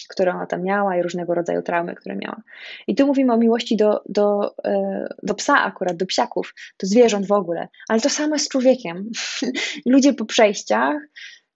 które 0.08 0.32
ona 0.32 0.46
tam 0.46 0.62
miała 0.62 0.96
i 0.96 1.02
różnego 1.02 1.34
rodzaju 1.34 1.62
traumy, 1.62 1.94
które 1.94 2.16
miała. 2.16 2.42
I 2.86 2.94
tu 2.94 3.06
mówimy 3.06 3.32
o 3.32 3.36
miłości 3.36 3.76
do, 3.76 4.02
do, 4.08 4.54
e, 4.64 5.06
do 5.22 5.34
psa 5.34 5.62
akurat, 5.62 5.96
do 5.96 6.06
psiaków, 6.06 6.54
do 6.80 6.86
zwierząt 6.86 7.26
w 7.26 7.32
ogóle, 7.32 7.68
ale 7.88 8.00
to 8.00 8.10
samo 8.10 8.34
jest 8.34 8.44
z 8.44 8.48
człowiekiem. 8.48 9.10
Ludzie 9.86 10.14
po 10.14 10.24
przejściach, 10.24 10.96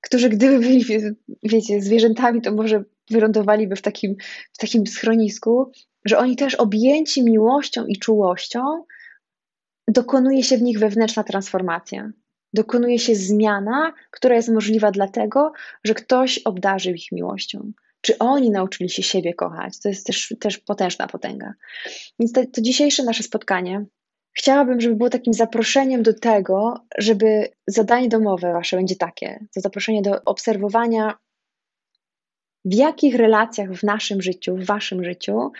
którzy 0.01 0.29
gdyby 0.29 0.59
byli, 0.59 0.85
wiecie, 1.43 1.83
zwierzętami, 1.83 2.43
to 2.43 2.53
może 2.53 2.85
wylądowaliby 3.11 3.77
w 3.77 3.83
takim, 3.83 4.17
w 4.53 4.59
takim 4.59 4.87
schronisku, 4.87 5.73
że 6.05 6.19
oni 6.19 6.37
też 6.37 6.55
objęci 6.55 7.25
miłością 7.25 7.87
i 7.87 7.99
czułością, 7.99 8.85
dokonuje 9.89 10.43
się 10.43 10.59
w 10.59 10.63
nich 10.63 10.79
wewnętrzna 10.79 11.25
transformacja. 11.25 12.11
Dokonuje 12.53 12.99
się 12.99 13.15
zmiana, 13.15 13.93
która 14.11 14.37
jest 14.37 14.49
możliwa 14.49 14.91
dlatego, 14.91 15.53
że 15.85 15.95
ktoś 15.95 16.39
obdarzył 16.39 16.95
ich 16.95 17.13
miłością, 17.13 17.73
czy 18.01 18.19
oni 18.19 18.51
nauczyli 18.51 18.91
się 18.91 19.03
siebie 19.03 19.35
kochać. 19.35 19.81
To 19.81 19.89
jest 19.89 20.07
też, 20.07 20.35
też 20.41 20.59
potężna 20.59 21.07
potęga. 21.07 21.53
Więc 22.21 22.33
to, 22.33 22.47
to 22.53 22.61
dzisiejsze 22.61 23.05
nasze 23.05 23.23
spotkanie 23.23 23.85
chciałabym, 24.39 24.81
żeby 24.81 24.97
było 24.97 25.11
takim 25.11 25.35
zaproszeniem 25.35 26.03
do 26.03 26.15
tego, 26.15 26.75
żeby 26.99 27.49
zadanie 27.67 28.09
domowe 28.09 28.53
wasze 28.53 28.77
będzie 28.77 28.97
takie, 28.97 29.47
to 29.55 29.61
zaproszenie 29.61 30.03
do 30.03 30.25
obserwowania, 30.25 31.19
w 32.65 32.75
jakich 32.75 33.15
relacjach 33.15 33.73
w 33.73 33.83
naszym 33.83 34.23
życiu, 34.23 34.57
w 34.57 34.65
waszym 34.65 35.05
życiu 35.05 35.53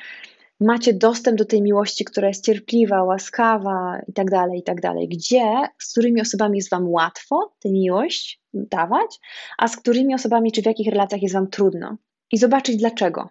macie 0.61 0.95
dostęp 0.95 1.39
do 1.39 1.45
tej 1.45 1.63
miłości, 1.63 2.05
która 2.05 2.29
jest 2.29 2.45
cierpliwa, 2.45 3.05
łaskawa 3.05 4.01
i 4.09 4.13
tak 4.13 4.31
dalej, 4.31 4.59
i 4.59 4.63
tak 4.63 4.81
dalej. 4.81 5.09
Gdzie, 5.09 5.69
z 5.79 5.93
którymi 5.93 6.21
osobami 6.21 6.59
jest 6.59 6.71
wam 6.71 6.89
łatwo 6.89 7.53
tę 7.59 7.71
miłość 7.71 8.41
dawać, 8.55 9.19
a 9.59 9.69
z 9.69 9.77
którymi 9.77 10.15
osobami, 10.15 10.53
czy 10.53 10.63
w 10.63 10.67
jakich 10.67 10.89
relacjach 10.89 11.23
jest 11.23 11.35
wam 11.35 11.51
trudno. 11.51 11.97
I 12.33 12.39
zobaczyć 12.39 12.77
dlaczego. 12.77 13.29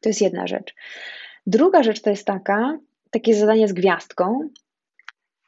To 0.00 0.08
jest 0.08 0.20
jedna 0.20 0.46
rzecz. 0.46 0.74
Druga 1.46 1.82
rzecz 1.82 2.00
to 2.00 2.10
jest 2.10 2.26
taka, 2.26 2.78
takie 3.10 3.34
zadanie 3.34 3.68
z 3.68 3.72
gwiazdką, 3.72 4.48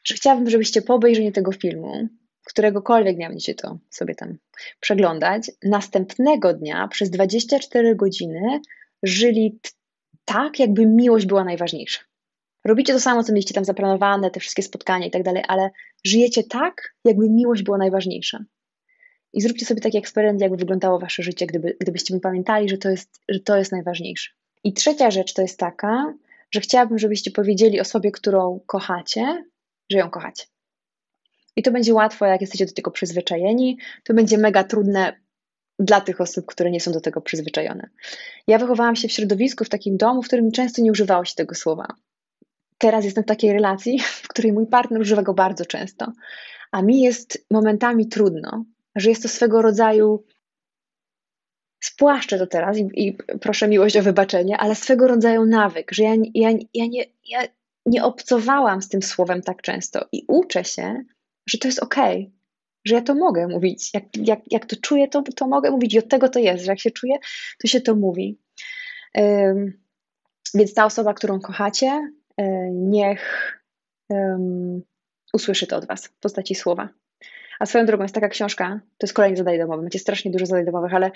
że 0.04 0.14
chciałabym, 0.14 0.50
żebyście 0.50 0.82
po 0.82 0.94
obejrzeniu 0.94 1.32
tego 1.32 1.52
filmu, 1.52 2.08
któregokolwiek 2.44 3.16
dnia 3.16 3.28
będziecie 3.28 3.54
to 3.54 3.78
sobie 3.90 4.14
tam 4.14 4.38
przeglądać, 4.80 5.50
następnego 5.64 6.54
dnia 6.54 6.88
przez 6.88 7.10
24 7.10 7.96
godziny 7.96 8.60
żyli 9.02 9.60
tak, 10.24 10.58
jakby 10.58 10.86
miłość 10.86 11.26
była 11.26 11.44
najważniejsza. 11.44 12.00
Robicie 12.64 12.92
to 12.92 13.00
samo, 13.00 13.24
co 13.24 13.32
mieliście 13.32 13.54
tam 13.54 13.64
zaplanowane, 13.64 14.30
te 14.30 14.40
wszystkie 14.40 14.62
spotkania 14.62 15.06
i 15.06 15.10
tak 15.10 15.22
dalej, 15.22 15.42
ale 15.48 15.70
żyjecie 16.04 16.44
tak, 16.44 16.94
jakby 17.04 17.30
miłość 17.30 17.62
była 17.62 17.78
najważniejsza. 17.78 18.44
I 19.32 19.40
zróbcie 19.40 19.66
sobie 19.66 19.80
taki 19.80 19.98
eksperyment, 19.98 20.40
jakby 20.40 20.56
wyglądało 20.56 20.98
wasze 20.98 21.22
życie, 21.22 21.46
gdyby, 21.46 21.76
gdybyście 21.80 22.20
pamiętali, 22.20 22.68
że 22.68 22.78
to, 22.78 22.90
jest, 22.90 23.20
że 23.28 23.40
to 23.40 23.56
jest 23.56 23.72
najważniejsze. 23.72 24.30
I 24.64 24.72
trzecia 24.72 25.10
rzecz 25.10 25.32
to 25.32 25.42
jest 25.42 25.58
taka, 25.58 26.14
że 26.50 26.60
chciałabym, 26.60 26.98
żebyście 26.98 27.30
powiedzieli 27.30 27.80
osobie, 27.80 28.10
którą 28.10 28.60
kochacie, 28.66 29.44
że 29.90 29.98
ją 29.98 30.10
kochacie. 30.10 30.44
I 31.56 31.62
to 31.62 31.70
będzie 31.70 31.94
łatwo, 31.94 32.26
jak 32.26 32.40
jesteście 32.40 32.66
do 32.66 32.72
tego 32.72 32.90
przyzwyczajeni. 32.90 33.78
To 34.04 34.14
będzie 34.14 34.38
mega 34.38 34.64
trudne 34.64 35.20
dla 35.78 36.00
tych 36.00 36.20
osób, 36.20 36.46
które 36.46 36.70
nie 36.70 36.80
są 36.80 36.92
do 36.92 37.00
tego 37.00 37.20
przyzwyczajone. 37.20 37.88
Ja 38.46 38.58
wychowałam 38.58 38.96
się 38.96 39.08
w 39.08 39.12
środowisku, 39.12 39.64
w 39.64 39.68
takim 39.68 39.96
domu, 39.96 40.22
w 40.22 40.26
którym 40.26 40.52
często 40.52 40.82
nie 40.82 40.92
używało 40.92 41.24
się 41.24 41.34
tego 41.34 41.54
słowa. 41.54 41.86
Teraz 42.78 43.04
jestem 43.04 43.24
w 43.24 43.26
takiej 43.26 43.52
relacji, 43.52 43.98
w 44.22 44.28
której 44.28 44.52
mój 44.52 44.66
partner 44.66 45.00
używa 45.00 45.22
go 45.22 45.34
bardzo 45.34 45.66
często, 45.66 46.12
a 46.72 46.82
mi 46.82 47.00
jest 47.00 47.46
momentami 47.50 48.08
trudno, 48.08 48.64
że 48.96 49.10
jest 49.10 49.22
to 49.22 49.28
swego 49.28 49.62
rodzaju 49.62 50.24
spłaszczę 51.80 52.38
to 52.38 52.46
teraz 52.46 52.78
i, 52.78 52.88
i, 52.94 53.16
proszę 53.40 53.68
miłość 53.68 53.96
o 53.96 54.02
wybaczenie, 54.02 54.58
ale 54.58 54.74
swego 54.74 55.08
rodzaju 55.08 55.46
nawyk, 55.46 55.92
że 55.92 56.02
ja, 56.02 56.14
ja, 56.34 56.50
ja, 56.74 56.86
nie, 56.86 57.04
ja 57.28 57.40
nie 57.86 58.04
obcowałam 58.04 58.82
z 58.82 58.88
tym 58.88 59.02
słowem 59.02 59.42
tak 59.42 59.62
często 59.62 60.08
i 60.12 60.24
uczę 60.28 60.64
się, 60.64 61.04
że 61.46 61.58
to 61.58 61.68
jest 61.68 61.82
okej, 61.82 62.20
okay, 62.22 62.40
że 62.84 62.94
ja 62.94 63.00
to 63.00 63.14
mogę 63.14 63.48
mówić. 63.48 63.94
Jak, 63.94 64.04
jak, 64.16 64.40
jak 64.50 64.66
to 64.66 64.76
czuję, 64.76 65.08
to, 65.08 65.22
to 65.36 65.48
mogę 65.48 65.70
mówić 65.70 65.94
i 65.94 65.98
od 65.98 66.08
tego 66.08 66.28
to 66.28 66.38
jest, 66.38 66.64
że 66.64 66.72
jak 66.72 66.80
się 66.80 66.90
czuję, 66.90 67.14
to 67.62 67.68
się 67.68 67.80
to 67.80 67.94
mówi. 67.94 68.38
Um, 69.14 69.72
więc 70.54 70.74
ta 70.74 70.84
osoba, 70.84 71.14
którą 71.14 71.40
kochacie, 71.40 71.86
um, 72.36 72.90
niech 72.90 73.52
um, 74.08 74.82
usłyszy 75.32 75.66
to 75.66 75.76
od 75.76 75.86
Was 75.86 76.06
w 76.06 76.18
postaci 76.18 76.54
słowa. 76.54 76.88
A 77.60 77.66
swoją 77.66 77.86
drogą 77.86 78.04
jest 78.04 78.14
taka 78.14 78.28
książka, 78.28 78.80
to 78.98 79.06
jest 79.06 79.14
kolejny 79.14 79.36
zadań 79.36 79.58
domowy, 79.58 79.82
macie 79.82 79.98
strasznie 79.98 80.30
dużo 80.30 80.46
zadań 80.46 80.64
domowych, 80.64 80.94
ale 80.94 81.10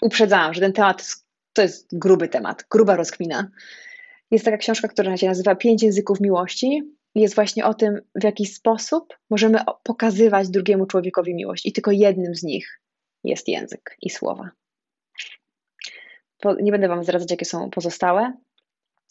uprzedzałam, 0.00 0.54
że 0.54 0.60
ten 0.60 0.72
temat 0.72 1.16
to 1.52 1.62
jest 1.62 1.98
gruby 1.98 2.28
temat, 2.28 2.64
gruba 2.70 2.96
rozkmina. 2.96 3.50
Jest 4.30 4.44
taka 4.44 4.56
książka, 4.56 4.88
która 4.88 5.16
się 5.16 5.26
nazywa 5.26 5.54
Pięć 5.54 5.82
języków 5.82 6.20
miłości 6.20 6.82
jest 7.14 7.34
właśnie 7.34 7.64
o 7.64 7.74
tym, 7.74 8.00
w 8.14 8.24
jaki 8.24 8.46
sposób 8.46 9.18
możemy 9.30 9.58
pokazywać 9.82 10.48
drugiemu 10.48 10.86
człowiekowi 10.86 11.34
miłość. 11.34 11.66
I 11.66 11.72
tylko 11.72 11.90
jednym 11.90 12.34
z 12.34 12.42
nich 12.42 12.80
jest 13.24 13.48
język 13.48 13.96
i 14.02 14.10
słowa. 14.10 14.50
Nie 16.62 16.72
będę 16.72 16.88
Wam 16.88 17.04
zdradzać, 17.04 17.30
jakie 17.30 17.44
są 17.44 17.70
pozostałe, 17.70 18.32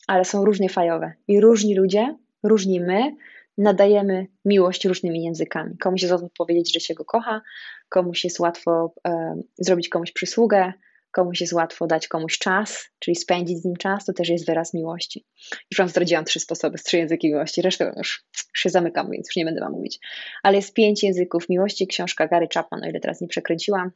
ale 0.08 0.26
są 0.26 0.46
różnie 0.46 0.70
fajowe. 0.70 1.14
I 1.28 1.42
różni 1.42 1.76
ludzie, 1.76 2.16
różni 2.44 2.80
my 2.80 3.16
nadajemy 3.60 4.28
miłość 4.46 4.86
różnymi 4.86 5.24
językami. 5.24 5.78
Komuś 5.78 6.02
jest 6.02 6.12
łatwo 6.12 6.30
powiedzieć, 6.38 6.74
że 6.74 6.80
się 6.80 6.94
go 6.94 7.06
kocha, 7.06 7.42
komuś 7.90 8.24
jest 8.24 8.40
łatwo 8.40 8.94
e, 9.08 9.36
zrobić 9.58 9.90
komuś 9.90 10.12
przysługę, 10.12 10.74
komuś 11.12 11.42
jest 11.42 11.54
łatwo 11.54 11.88
dać 11.88 12.08
komuś 12.08 12.38
czas, 12.38 12.90
czyli 13.00 13.16
spędzić 13.16 13.58
z 13.58 13.66
nim 13.66 13.76
czas, 13.76 14.06
to 14.06 14.14
też 14.14 14.30
jest 14.30 14.46
wyraz 14.46 14.74
miłości. 14.74 15.26
Już 15.72 15.78
Wam 15.78 15.90
zdradziłam 15.90 16.26
trzy 16.26 16.40
sposoby, 16.40 16.78
trzy 16.78 16.98
języki 16.98 17.28
miłości, 17.28 17.62
resztę 17.62 17.94
już, 17.98 18.26
już 18.36 18.62
się 18.62 18.70
zamykam, 18.70 19.12
więc 19.12 19.28
już 19.28 19.36
nie 19.36 19.46
będę 19.46 19.62
Wam 19.62 19.72
mówić. 19.72 20.00
Ale 20.44 20.56
jest 20.56 20.74
pięć 20.74 21.04
języków 21.04 21.50
miłości, 21.50 21.88
książka 21.88 22.28
Gary 22.28 22.48
Chapman, 22.54 22.84
o 22.84 22.90
ile 22.90 23.00
teraz 23.00 23.22
nie 23.22 23.28
przekręciłam. 23.28 23.92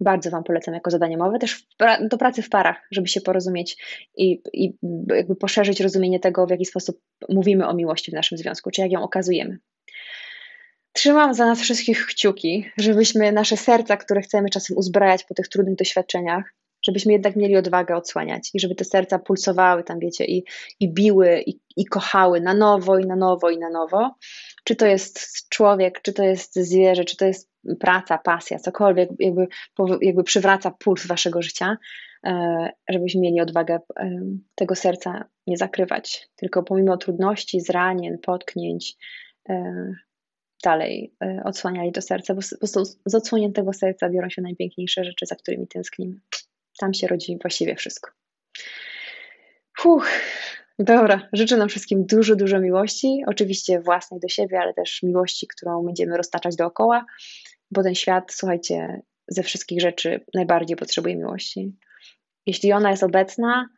Bardzo 0.00 0.30
Wam 0.30 0.44
polecam 0.44 0.74
jako 0.74 0.90
zadanie 0.90 1.16
mowe, 1.16 1.38
też 1.38 1.66
do 2.00 2.18
pracy 2.18 2.42
w 2.42 2.48
parach, 2.48 2.88
żeby 2.90 3.08
się 3.08 3.20
porozumieć 3.20 3.76
i, 4.16 4.42
i 4.52 4.76
jakby 5.14 5.36
poszerzyć 5.36 5.80
rozumienie 5.80 6.20
tego, 6.20 6.46
w 6.46 6.50
jaki 6.50 6.64
sposób 6.64 7.00
mówimy 7.28 7.66
o 7.66 7.74
miłości 7.74 8.10
w 8.10 8.14
naszym 8.14 8.38
związku, 8.38 8.70
czy 8.70 8.80
jak 8.80 8.92
ją 8.92 9.02
okazujemy. 9.02 9.58
Trzymam 10.92 11.34
za 11.34 11.46
nas 11.46 11.60
wszystkich 11.60 12.06
kciuki, 12.06 12.70
żebyśmy 12.78 13.32
nasze 13.32 13.56
serca, 13.56 13.96
które 13.96 14.20
chcemy 14.20 14.48
czasem 14.48 14.76
uzbrajać 14.76 15.24
po 15.24 15.34
tych 15.34 15.48
trudnych 15.48 15.76
doświadczeniach, 15.76 16.54
żebyśmy 16.82 17.12
jednak 17.12 17.36
mieli 17.36 17.56
odwagę 17.56 17.96
odsłaniać 17.96 18.50
i 18.54 18.60
żeby 18.60 18.74
te 18.74 18.84
serca 18.84 19.18
pulsowały 19.18 19.84
tam, 19.84 19.98
wiecie, 19.98 20.24
i, 20.24 20.44
i 20.80 20.92
biły, 20.92 21.42
i, 21.46 21.60
i 21.76 21.84
kochały 21.84 22.40
na 22.40 22.54
nowo, 22.54 22.98
i 22.98 23.06
na 23.06 23.16
nowo, 23.16 23.50
i 23.50 23.58
na 23.58 23.70
nowo. 23.70 24.14
Czy 24.64 24.76
to 24.76 24.86
jest 24.86 25.48
człowiek, 25.48 26.02
czy 26.02 26.12
to 26.12 26.22
jest 26.22 26.54
zwierzę, 26.54 27.04
czy 27.04 27.16
to 27.16 27.26
jest 27.26 27.50
praca, 27.80 28.18
pasja, 28.18 28.58
cokolwiek 28.58 29.10
jakby, 29.18 29.46
jakby 30.00 30.24
przywraca 30.24 30.70
puls 30.70 31.06
waszego 31.06 31.42
życia, 31.42 31.76
e, 32.26 32.68
żebyśmy 32.88 33.20
mieli 33.20 33.40
odwagę 33.40 33.78
e, 33.96 34.10
tego 34.54 34.74
serca 34.74 35.24
nie 35.46 35.56
zakrywać, 35.56 36.28
tylko 36.36 36.62
pomimo 36.62 36.96
trudności, 36.96 37.60
zranień, 37.60 38.18
potknięć, 38.18 38.96
e, 39.48 39.92
dalej 40.64 41.14
odsłaniali 41.44 41.92
to 41.92 42.02
serce, 42.02 42.34
bo 42.34 42.40
z 43.06 43.14
odsłoniętego 43.14 43.72
serca 43.72 44.10
biorą 44.10 44.28
się 44.30 44.42
najpiękniejsze 44.42 45.04
rzeczy, 45.04 45.26
za 45.26 45.34
którymi 45.34 45.68
tęsknimy. 45.68 46.20
Tam 46.78 46.94
się 46.94 47.06
rodzi 47.06 47.38
właściwie 47.42 47.76
wszystko. 47.76 48.10
Dobra. 50.78 51.28
Życzę 51.32 51.56
nam 51.56 51.68
wszystkim 51.68 52.06
dużo, 52.06 52.36
dużo 52.36 52.60
miłości. 52.60 53.22
Oczywiście 53.26 53.80
własnej 53.80 54.20
do 54.20 54.28
siebie, 54.28 54.60
ale 54.60 54.74
też 54.74 55.02
miłości, 55.02 55.46
którą 55.46 55.84
będziemy 55.84 56.16
roztaczać 56.16 56.56
dookoła, 56.56 57.04
bo 57.70 57.82
ten 57.82 57.94
świat, 57.94 58.32
słuchajcie, 58.32 59.02
ze 59.28 59.42
wszystkich 59.42 59.80
rzeczy 59.80 60.24
najbardziej 60.34 60.76
potrzebuje 60.76 61.16
miłości. 61.16 61.76
Jeśli 62.46 62.72
ona 62.72 62.90
jest 62.90 63.02
obecna, 63.02 63.68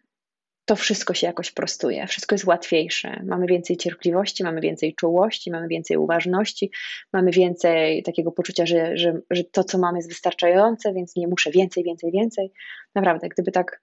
to 0.65 0.77
wszystko 0.77 1.15
się 1.15 1.27
jakoś 1.27 1.51
prostuje, 1.51 2.07
wszystko 2.07 2.35
jest 2.35 2.45
łatwiejsze. 2.45 3.23
Mamy 3.27 3.47
więcej 3.47 3.77
cierpliwości, 3.77 4.45
mamy 4.45 4.61
więcej 4.61 4.95
czułości, 4.95 5.51
mamy 5.51 5.69
więcej 5.69 5.97
uważności, 5.97 6.71
mamy 7.13 7.31
więcej 7.31 8.03
takiego 8.03 8.33
poczucia, 8.33 8.67
że, 8.67 8.97
że, 8.97 9.21
że 9.31 9.45
to, 9.45 9.65
co 9.65 9.79
mamy, 9.79 9.99
jest 9.99 10.09
wystarczające, 10.09 10.93
więc 10.93 11.17
nie 11.17 11.29
muszę 11.29 11.51
więcej, 11.51 11.85
więcej, 11.85 12.13
więcej. 12.13 12.53
Naprawdę, 12.95 13.29
gdyby 13.29 13.53
tak 13.53 13.81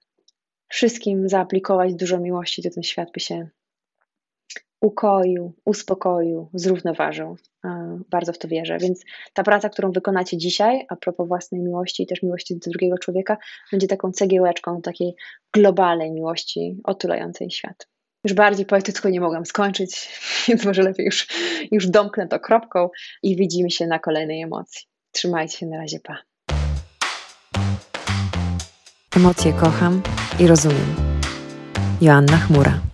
wszystkim 0.68 1.28
zaaplikować 1.28 1.94
dużo 1.94 2.20
miłości, 2.20 2.62
to 2.62 2.70
ten 2.70 2.82
świat 2.82 3.08
by 3.14 3.20
się 3.20 3.48
ukoił, 4.80 5.52
uspokoił, 5.64 6.48
zrównoważył. 6.54 7.36
Bardzo 8.10 8.32
w 8.32 8.38
to 8.38 8.48
wierzę. 8.48 8.78
Więc 8.78 9.04
ta 9.34 9.42
praca, 9.42 9.68
którą 9.68 9.92
wykonacie 9.92 10.36
dzisiaj, 10.36 10.86
a 10.88 10.96
propos 10.96 11.28
własnej 11.28 11.60
miłości 11.60 12.02
i 12.02 12.06
też 12.06 12.22
miłości 12.22 12.54
do 12.54 12.70
drugiego 12.70 12.98
człowieka, 12.98 13.36
będzie 13.72 13.86
taką 13.86 14.12
cegiełeczką 14.12 14.82
takiej 14.82 15.14
globalnej 15.54 16.12
miłości 16.12 16.80
otulającej 16.84 17.50
świat. 17.50 17.88
Już 18.24 18.34
bardziej 18.34 18.66
poetycko 18.66 19.08
nie 19.08 19.20
mogłam 19.20 19.46
skończyć, 19.46 20.08
więc 20.48 20.64
może 20.64 20.82
lepiej 20.82 21.06
już, 21.06 21.26
już 21.72 21.88
domknę 21.88 22.28
to 22.28 22.40
kropką 22.40 22.88
i 23.22 23.36
widzimy 23.36 23.70
się 23.70 23.86
na 23.86 23.98
kolejnej 23.98 24.42
emocji. 24.42 24.86
Trzymajcie 25.12 25.58
się, 25.58 25.66
na 25.66 25.76
razie, 25.76 26.00
pa. 26.00 26.18
Emocje 29.16 29.52
kocham 29.52 30.02
i 30.40 30.46
rozumiem. 30.46 30.96
Joanna 32.00 32.36
Chmura. 32.36 32.85